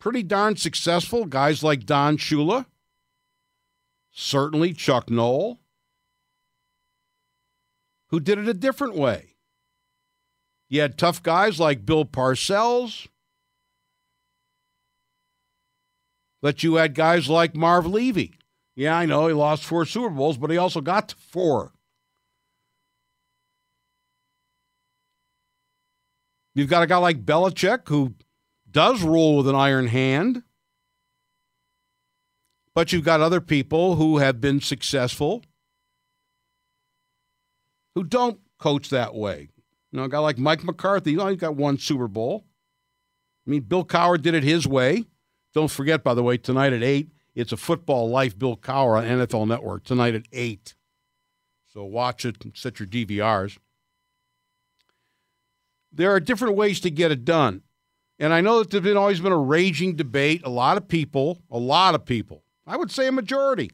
[0.00, 2.64] pretty darn successful, guys like Don Shula,
[4.10, 5.60] certainly Chuck Noll,
[8.10, 9.34] who did it a different way.
[10.68, 13.08] You had tough guys like Bill Parcells,
[16.42, 18.34] but you had guys like Marv Levy.
[18.76, 21.72] Yeah, I know he lost four Super Bowls, but he also got four.
[26.54, 28.14] You've got a guy like Belichick who
[28.70, 30.42] does rule with an iron hand,
[32.74, 35.42] but you've got other people who have been successful
[37.98, 39.48] who don't coach that way.
[39.90, 42.44] You know, a guy like Mike McCarthy, you know, he's got one Super Bowl.
[43.44, 45.06] I mean, Bill Cowher did it his way.
[45.52, 49.04] Don't forget, by the way, tonight at 8, it's a football life Bill Cowher on
[49.04, 50.76] NFL Network tonight at 8.
[51.72, 53.58] So watch it and set your DVRs.
[55.90, 57.62] There are different ways to get it done.
[58.20, 60.42] And I know that there's been always been a raging debate.
[60.44, 63.72] A lot of people, a lot of people, I would say a majority,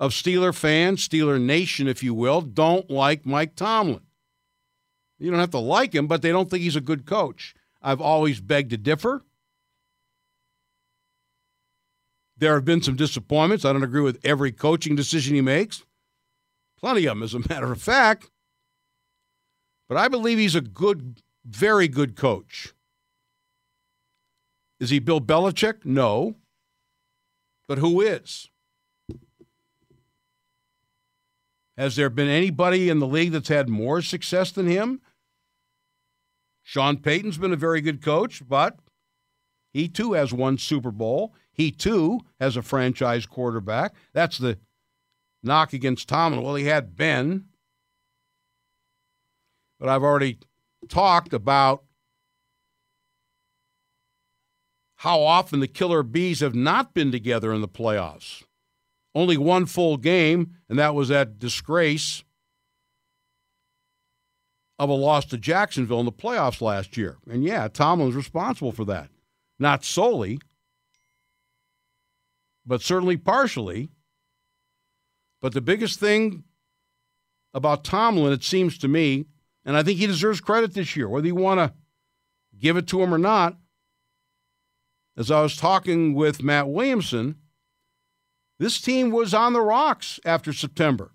[0.00, 4.00] of Steeler fans, Steeler Nation, if you will, don't like Mike Tomlin.
[5.18, 7.54] You don't have to like him, but they don't think he's a good coach.
[7.80, 9.24] I've always begged to differ.
[12.36, 13.64] There have been some disappointments.
[13.64, 15.84] I don't agree with every coaching decision he makes.
[16.78, 18.30] Plenty of them, as a matter of fact.
[19.88, 22.74] But I believe he's a good, very good coach.
[24.80, 25.84] Is he Bill Belichick?
[25.84, 26.34] No.
[27.68, 28.50] But who is?
[31.76, 35.00] Has there been anybody in the league that's had more success than him?
[36.62, 38.78] Sean Payton's been a very good coach, but
[39.72, 41.34] he too has one Super Bowl.
[41.52, 43.94] He too has a franchise quarterback.
[44.12, 44.58] That's the
[45.42, 46.42] knock against Tomlin.
[46.42, 47.46] Well, he had Ben,
[49.78, 50.38] but I've already
[50.88, 51.84] talked about
[54.96, 58.42] how often the Killer Bees have not been together in the playoffs.
[59.14, 62.24] Only one full game, and that was that disgrace
[64.78, 67.18] of a loss to Jacksonville in the playoffs last year.
[67.30, 69.08] And yeah, Tomlin's responsible for that.
[69.58, 70.40] Not solely,
[72.66, 73.90] but certainly partially.
[75.40, 76.42] But the biggest thing
[77.52, 79.26] about Tomlin, it seems to me,
[79.64, 81.72] and I think he deserves credit this year, whether you want to
[82.58, 83.56] give it to him or not.
[85.16, 87.36] As I was talking with Matt Williamson,
[88.58, 91.12] this team was on the rocks after September.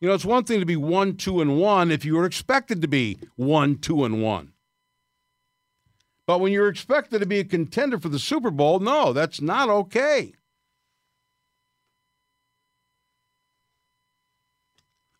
[0.00, 2.82] You know, it's one thing to be one, two, and one if you were expected
[2.82, 4.52] to be one, two, and one.
[6.26, 9.68] But when you're expected to be a contender for the Super Bowl, no, that's not
[9.68, 10.34] okay.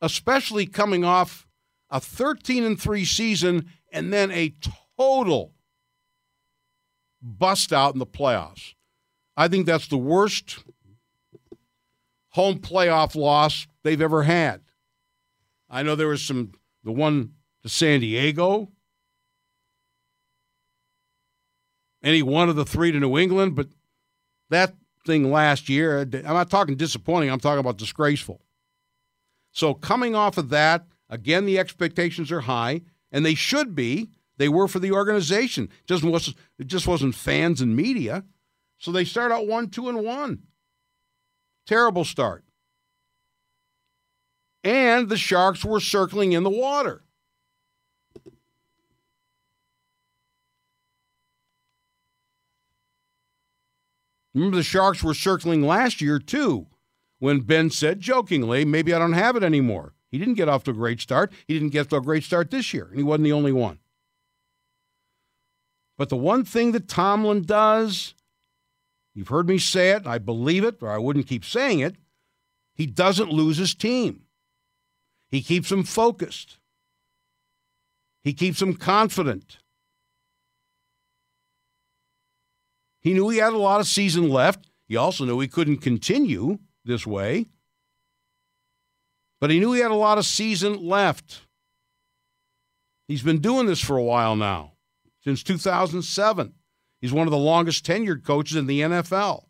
[0.01, 1.47] Especially coming off
[1.91, 4.55] a 13 and 3 season and then a
[4.99, 5.55] total
[7.23, 8.75] bust out in the playoffs.
[9.37, 10.59] I think that's the worst
[12.35, 14.61] home playoff loss they've ever had.
[15.71, 17.33] I know there was some, the one
[17.63, 18.73] to San Diego,
[22.03, 23.69] any one of the three to New England, but
[24.51, 24.75] that
[25.07, 28.43] thing last year, I'm not talking disappointing, I'm talking about disgraceful.
[29.53, 32.83] So coming off of that, again, the expectations are high,
[33.13, 34.11] and they should be.
[34.39, 35.65] They were for the organization.
[35.65, 38.25] It just wasn't, it just wasn't fans and media.
[38.79, 40.43] So they start out one, two, and one.
[41.67, 42.45] Terrible start.
[44.63, 47.03] And the sharks were circling in the water.
[54.35, 56.67] Remember, the sharks were circling last year, too,
[57.21, 59.95] when Ben said jokingly, maybe I don't have it anymore.
[60.11, 61.33] He didn't get off to a great start.
[61.47, 63.79] He didn't get to a great start this year, and he wasn't the only one.
[65.97, 68.15] But the one thing that Tomlin does
[69.15, 71.97] you've heard me say it, I believe it, or I wouldn't keep saying it,
[72.75, 74.23] he doesn't lose his team.
[75.29, 76.59] He keeps them focused.
[78.23, 79.59] He keeps them confident.
[83.01, 84.71] He knew he had a lot of season left.
[84.89, 87.47] He also knew he couldn't continue this way.
[89.41, 91.43] But he knew he had a lot of season left.
[93.07, 94.73] He's been doing this for a while now,
[95.23, 96.55] since 2007.
[97.05, 99.45] He's one of the longest tenured coaches in the NFL.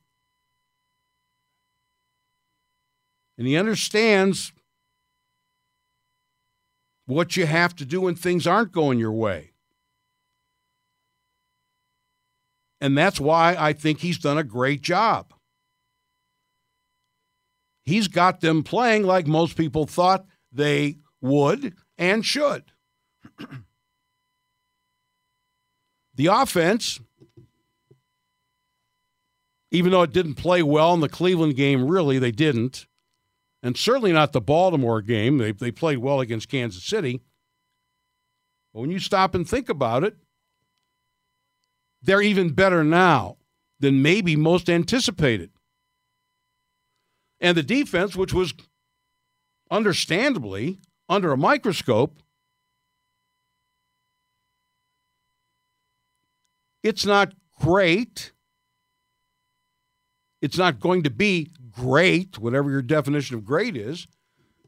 [3.39, 4.53] And he understands
[7.07, 9.53] what you have to do when things aren't going your way.
[12.81, 15.33] And that's why I think he's done a great job.
[17.85, 22.65] He's got them playing like most people thought they would and should.
[26.17, 26.99] the offense,
[29.75, 32.87] even though it didn't play well in the Cleveland game, really, they didn't.
[33.61, 35.39] And certainly not the Baltimore game.
[35.39, 37.23] They, they played well against Kansas City.
[38.73, 40.17] But when you stop and think about it,
[42.01, 43.39] they're even better now
[43.81, 45.51] than maybe most anticipated.
[47.41, 48.55] And the defense, which was
[49.73, 52.21] understandably under a microscope,
[56.85, 58.34] it's not great.
[60.45, 64.07] It's not going to be great, whatever your definition of great is.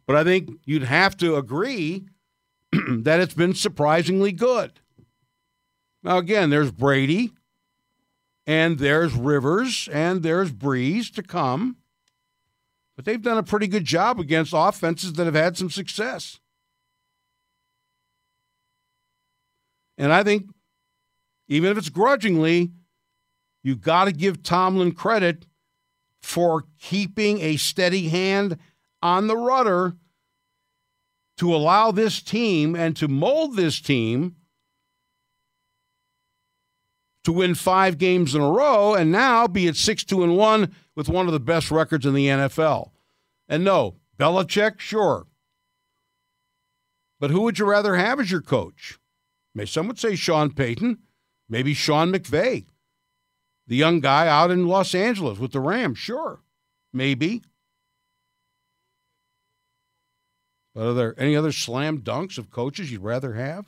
[0.06, 2.06] But I think you'd have to agree
[2.72, 4.80] that it's been surprisingly good.
[6.02, 7.32] Now, again, there's Brady,
[8.46, 11.76] and there's Rivers, and there's Brees to come.
[12.96, 16.40] But they've done a pretty good job against offenses that have had some success.
[19.98, 20.48] And I think,
[21.48, 22.70] even if it's grudgingly,
[23.62, 25.44] you've got to give Tomlin credit
[26.26, 28.58] for keeping a steady hand
[29.00, 29.94] on the rudder
[31.38, 34.34] to allow this team and to mold this team
[37.22, 40.74] to win five games in a row and now be at 6 2 and 1
[40.96, 42.90] with one of the best records in the NFL.
[43.48, 45.28] And no, Belichick, sure.
[47.20, 48.98] But who would you rather have as your coach?
[49.54, 50.98] May some would say Sean Payton,
[51.48, 52.66] maybe Sean McVay,
[53.66, 56.40] the young guy out in Los Angeles with the Rams, sure.
[56.92, 57.42] Maybe.
[60.74, 63.66] But are there any other slam dunks of coaches you'd rather have?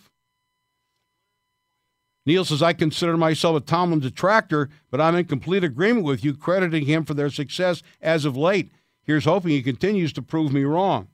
[2.27, 6.35] Neil says, I consider myself a Tomlin detractor, but I'm in complete agreement with you,
[6.35, 8.71] crediting him for their success as of late.
[9.03, 11.09] Here's hoping he continues to prove me wrong.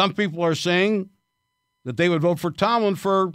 [0.00, 1.10] Some people are saying
[1.84, 3.32] that they would vote for Tomlin for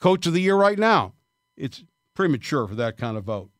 [0.00, 1.12] coach of the year right now.
[1.58, 1.84] It's
[2.16, 3.50] premature for that kind of vote.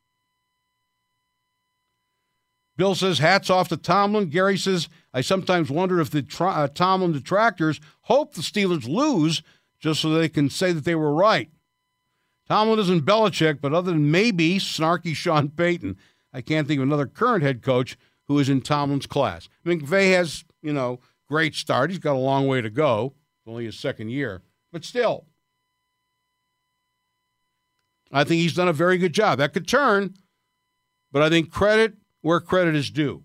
[2.77, 4.29] Bill says, hats off to Tomlin.
[4.29, 9.43] Gary says, I sometimes wonder if the uh, Tomlin detractors hope the Steelers lose
[9.79, 11.51] just so they can say that they were right.
[12.47, 15.95] Tomlin isn't Belichick, but other than maybe snarky Sean Payton,
[16.33, 17.99] I can't think of another current head coach
[18.31, 19.49] who is in Tomlin's class.
[19.65, 21.89] McVay has, you know, great start.
[21.89, 23.13] He's got a long way to go.
[23.39, 24.41] It's only his second year.
[24.71, 25.25] But still,
[28.11, 29.39] I think he's done a very good job.
[29.39, 30.15] That could turn,
[31.11, 33.23] but I think credit where credit is due.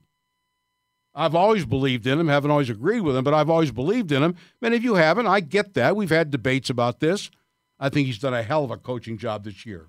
[1.14, 4.22] I've always believed in him, haven't always agreed with him, but I've always believed in
[4.22, 4.34] him.
[4.60, 5.26] Many of you haven't.
[5.26, 5.94] I get that.
[5.94, 7.30] We've had debates about this.
[7.78, 9.86] I think he's done a hell of a coaching job this year.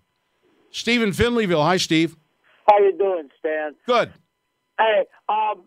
[0.70, 1.64] Stephen Finleyville.
[1.64, 2.16] Hi, Steve.
[2.70, 3.76] How you doing, Stan?
[3.86, 4.14] Good.
[4.78, 5.64] Hey, um,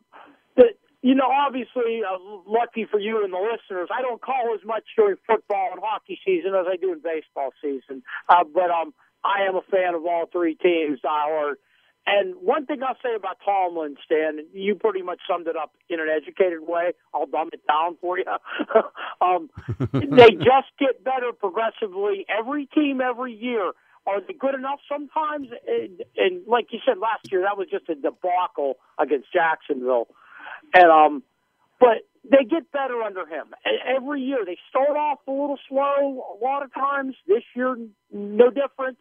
[0.56, 4.64] the, you know, obviously, uh, lucky for you and the listeners, I don't call as
[4.64, 8.02] much during football and hockey season as I do in baseball season.
[8.28, 8.92] Uh, but um,
[9.24, 11.56] I am a fan of all three teams, or
[12.06, 16.00] and one thing I'll say about Tomlin, Stan, you pretty much summed it up in
[16.00, 16.92] an educated way.
[17.14, 18.24] I'll dumb it down for you.
[19.20, 19.50] um,
[19.92, 22.26] they just get better progressively.
[22.28, 23.72] Every team, every year.
[24.06, 25.48] Are they good enough sometimes?
[25.66, 30.08] And, and like you said last year, that was just a debacle against Jacksonville.
[30.74, 31.22] And um,
[31.80, 33.54] but they get better under him
[33.96, 34.38] every year.
[34.46, 37.14] They start off a little slow a lot of times.
[37.26, 37.76] This year,
[38.12, 38.98] no different.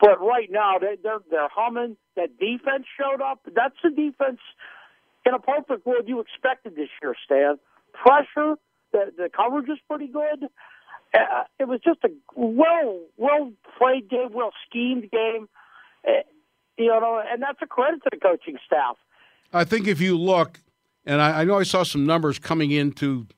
[0.00, 1.96] But right now, they, they're they're humming.
[2.16, 3.40] That defense showed up.
[3.54, 4.40] That's the defense
[5.26, 7.58] in a perfect world you expected this year, Stan.
[7.92, 8.56] pressure.
[8.92, 10.48] The the coverage is pretty good.
[11.14, 15.48] Uh, it was just a well well played game, well schemed game.
[16.06, 16.22] Uh,
[16.76, 18.96] you know, and that's a credit to the coaching staff.
[19.52, 20.60] I think if you look,
[21.06, 23.28] and I, I know I saw some numbers coming into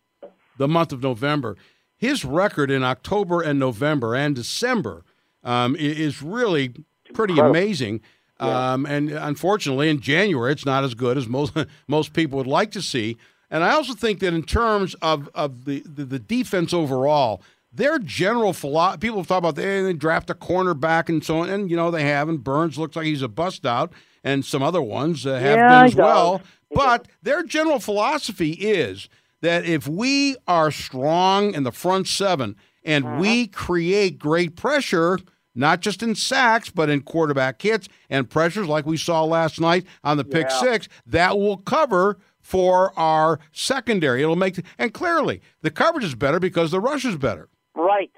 [0.56, 1.56] the month of November.
[1.98, 5.04] His record in October and November and December
[5.44, 6.74] um, is really
[7.14, 8.00] pretty amazing.
[8.40, 8.72] Yeah.
[8.72, 11.54] Um, and unfortunately, in January, it's not as good as most
[11.86, 13.16] most people would like to see.
[13.50, 17.42] And I also think that in terms of of the the, the defense overall,
[17.76, 19.00] their general philosophy.
[19.00, 22.04] People talk about they, they draft a cornerback and so on, and you know they
[22.04, 22.28] have.
[22.28, 23.92] And Burns looks like he's a bust out,
[24.24, 26.42] and some other ones uh, have yeah, been as well.
[26.70, 29.08] But their general philosophy is
[29.42, 33.20] that if we are strong in the front seven and uh-huh.
[33.20, 35.18] we create great pressure,
[35.54, 39.86] not just in sacks, but in quarterback hits and pressures like we saw last night
[40.02, 40.60] on the pick yeah.
[40.60, 44.22] six, that will cover for our secondary.
[44.22, 47.48] It'll make, and clearly the coverage is better because the rush is better.
[47.76, 48.10] Right.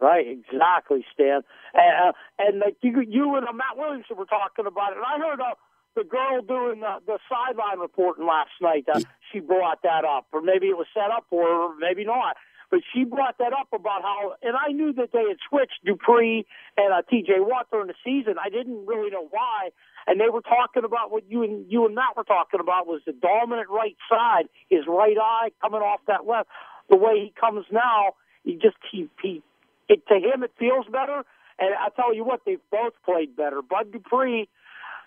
[0.00, 1.42] Right, exactly, Stan.
[1.74, 4.98] Uh, and like you, you and Matt Williamson were talking about it.
[4.98, 5.54] And I heard uh,
[5.96, 8.86] the girl doing the, the sideline reporting last night.
[8.86, 9.00] Uh,
[9.32, 12.36] she brought that up, or maybe it was set up for her, maybe not.
[12.70, 16.46] But she brought that up about how, and I knew that they had switched Dupree
[16.76, 17.40] and uh, T.J.
[17.40, 18.34] Watt during the season.
[18.38, 19.70] I didn't really know why,
[20.06, 23.00] and they were talking about what you and you and Matt were talking about was
[23.06, 26.48] the dominant right side, his right eye coming off that left.
[26.90, 29.42] The way he comes now, he just he he
[29.88, 31.24] it, to him it feels better.
[31.60, 33.62] And I tell you what, they've both played better.
[33.62, 34.48] Bud Dupree,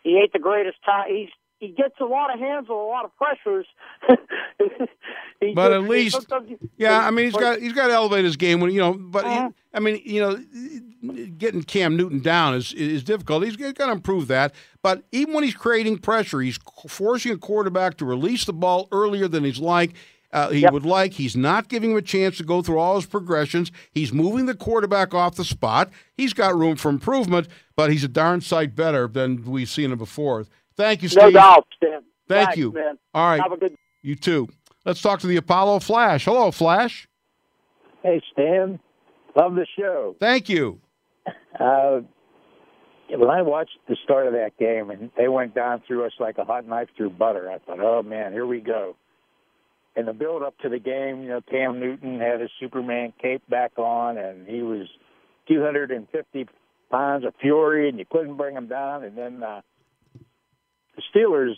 [0.04, 1.06] he ain't the greatest time.
[1.10, 1.30] He's
[1.62, 3.68] he gets a lot of hands and a lot of pressures.
[5.56, 6.26] but at least,
[6.76, 8.94] yeah, I mean, he's got he's got to elevate his game when you know.
[8.94, 9.50] But uh-huh.
[9.50, 13.44] he, I mean, you know, getting Cam Newton down is is difficult.
[13.44, 14.56] He's got to improve that.
[14.82, 19.28] But even when he's creating pressure, he's forcing a quarterback to release the ball earlier
[19.28, 19.94] than he's like.
[20.34, 20.74] Uh, he yep.
[20.74, 21.14] would like.
[21.14, 23.72] He's not giving him a chance to go through all his progressions.
[23.92, 25.90] He's moving the quarterback off the spot.
[26.16, 29.98] He's got room for improvement, but he's a darn sight better than we've seen him
[29.98, 30.46] before.
[30.78, 31.24] Thank you, Steve.
[31.24, 32.02] No doubt, Stan.
[32.28, 32.72] Thank Thanks, you.
[32.72, 32.98] Man.
[33.14, 33.42] All right.
[33.42, 33.76] Have a good.
[34.02, 34.48] You too.
[34.86, 36.26] Let's talk to the Apollo Flash.
[36.26, 37.08] Hello, Flash.
[38.04, 38.80] Hey, Stan.
[39.36, 40.16] Love the show.
[40.20, 40.80] Thank you.
[41.60, 42.02] Uh,
[43.10, 46.38] when I watched the start of that game and they went down through us like
[46.38, 48.96] a hot knife through butter, I thought, oh man, here we go.
[49.96, 53.44] And the build up to the game, you know, Cam Newton had his Superman cape
[53.50, 54.88] back on and he was
[55.48, 56.48] 250
[56.90, 59.04] pounds of fury and you couldn't bring him down.
[59.04, 59.62] And then uh,
[60.96, 61.56] the Steelers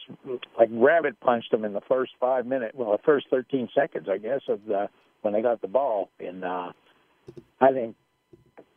[0.57, 4.17] like rabbit punched them in the first five minutes, well, the first 13 seconds, I
[4.17, 4.89] guess, of the
[5.21, 6.09] when they got the ball.
[6.19, 6.71] And uh,
[7.61, 7.95] I think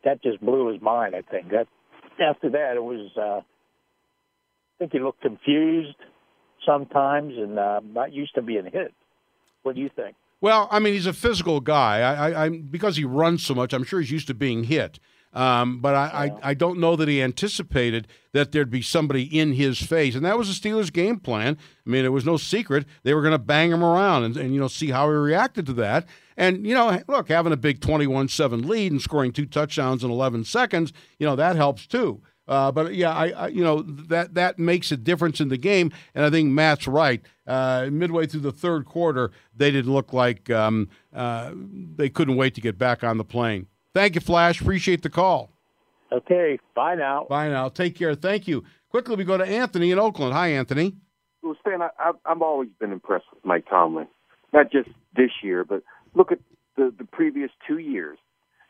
[0.03, 1.15] that just blew his mind.
[1.15, 1.67] I think that
[2.19, 3.09] after that it was.
[3.17, 3.41] Uh,
[4.77, 5.95] I think he looked confused
[6.63, 8.93] sometimes and uh, not used to being hit.
[9.67, 10.15] What do you think?
[10.39, 11.99] Well, I mean, he's a physical guy.
[11.99, 14.97] I, I, I because he runs so much, I'm sure he's used to being hit.
[15.33, 19.51] Um, but I, I, I, don't know that he anticipated that there'd be somebody in
[19.51, 20.15] his face.
[20.15, 21.57] And that was the Steelers' game plan.
[21.85, 22.85] I mean, it was no secret.
[23.03, 25.65] They were going to bang him around and, and, you know, see how he reacted
[25.65, 26.07] to that.
[26.37, 30.09] And, you know, look, having a big 21 7 lead and scoring two touchdowns in
[30.09, 32.21] 11 seconds, you know, that helps too.
[32.47, 35.91] Uh, but yeah, I, I, you know that that makes a difference in the game,
[36.15, 37.21] and I think Matt's right.
[37.45, 42.55] Uh, midway through the third quarter, they didn't look like um, uh, they couldn't wait
[42.55, 43.67] to get back on the plane.
[43.93, 44.61] Thank you, Flash.
[44.61, 45.49] Appreciate the call.
[46.11, 46.59] Okay.
[46.75, 47.25] Bye now.
[47.29, 47.69] Bye now.
[47.69, 48.15] Take care.
[48.15, 48.63] Thank you.
[48.89, 50.33] Quickly, we go to Anthony in Oakland.
[50.33, 50.95] Hi, Anthony.
[51.43, 54.07] Well, Stan, I, I've always been impressed with Mike Tomlin.
[54.53, 55.83] Not just this year, but
[56.13, 56.39] look at
[56.77, 58.17] the, the previous two years.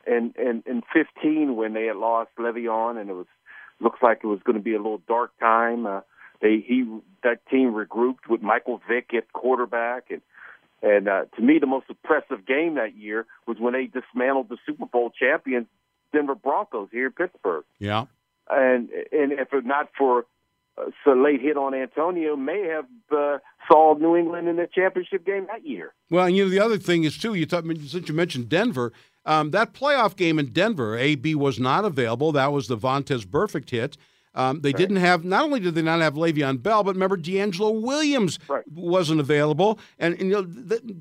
[0.06, 3.28] And, and in 15, when they had lost Le'Veon, and it was
[3.80, 5.86] looks like it was going to be a little dark time.
[5.86, 6.02] Uh,
[6.42, 6.86] they he
[7.24, 10.22] that team regrouped with Michael Vick at quarterback, and
[10.82, 14.58] and uh, to me, the most impressive game that year was when they dismantled the
[14.66, 15.68] Super Bowl champions
[16.14, 17.66] Denver Broncos here in Pittsburgh.
[17.80, 18.06] Yeah.
[18.50, 20.26] And and if it not for
[20.78, 25.26] uh, a late hit on Antonio, may have uh, saw New England in the championship
[25.26, 25.94] game that year.
[26.10, 27.34] Well, and you know the other thing is too.
[27.34, 28.94] You thought since you mentioned Denver,
[29.28, 32.32] um, that playoff game in Denver, AB was not available.
[32.32, 33.98] That was the Vontaze Burfict hit.
[34.34, 34.78] Um, they right.
[34.78, 35.26] didn't have.
[35.26, 38.64] Not only did they not have Le'Veon Bell, but remember DeAngelo Williams right.
[38.72, 40.92] wasn't available, and, and, you know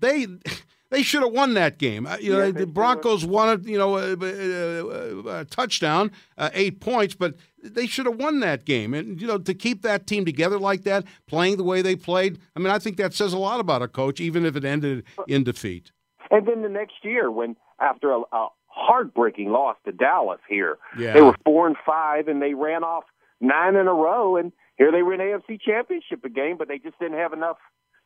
[0.00, 0.26] they
[0.90, 2.06] they should have won that game.
[2.06, 7.14] Uh, you know, the Broncos won You know, a, a, a touchdown, uh, eight points,
[7.14, 8.94] but they should have won that game.
[8.94, 12.38] And you know, to keep that team together like that, playing the way they played,
[12.54, 15.04] I mean, I think that says a lot about a coach, even if it ended
[15.26, 15.90] in defeat.
[16.30, 20.78] And then the next year, when after a, a heartbreaking loss to Dallas here.
[20.98, 21.14] Yeah.
[21.14, 23.04] They were four and five, and they ran off
[23.40, 26.98] nine in a row, and here they were in AFC Championship again, but they just
[26.98, 27.56] didn't have enough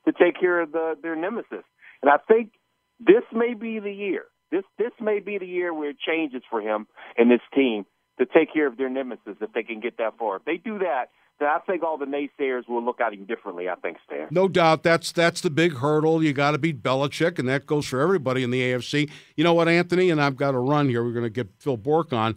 [0.07, 1.65] to take care of the, their nemesis.
[2.03, 2.53] And I think
[3.01, 4.25] this may be the year.
[4.51, 6.87] This this may be the year where it changes for him
[7.19, 7.85] and this team
[8.19, 10.37] to take care of their nemesis if they can get that far.
[10.37, 11.11] If they do that,
[11.41, 13.69] I think all the naysayers will look at him differently.
[13.69, 14.29] I think, Stan.
[14.31, 16.23] No doubt, that's that's the big hurdle.
[16.23, 19.11] You got to beat Belichick, and that goes for everybody in the AFC.
[19.37, 20.11] You know what, Anthony?
[20.11, 21.05] And I've got to run here.
[21.05, 22.37] We're going to get Phil Bourque on.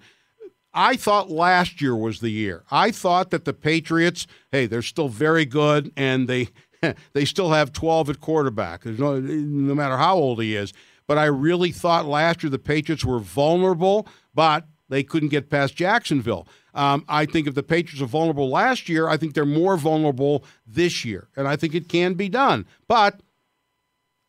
[0.73, 2.63] I thought last year was the year.
[2.71, 6.49] I thought that the Patriots, hey, they're still very good, and they
[7.13, 10.73] they still have 12 at quarterback, There's no, no matter how old he is.
[11.07, 15.75] But I really thought last year the Patriots were vulnerable, but they couldn't get past
[15.75, 16.47] Jacksonville.
[16.73, 20.43] Um, I think if the Patriots are vulnerable last year, I think they're more vulnerable
[20.65, 21.27] this year.
[21.35, 23.21] And I think it can be done, but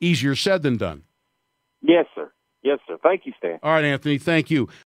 [0.01, 1.05] easier said than done.
[1.81, 2.33] Yes, sir.
[2.63, 2.97] Yes, sir.
[3.03, 3.59] Thank you, Stan.
[3.63, 4.19] All right, Anthony.
[4.19, 4.69] Thank you.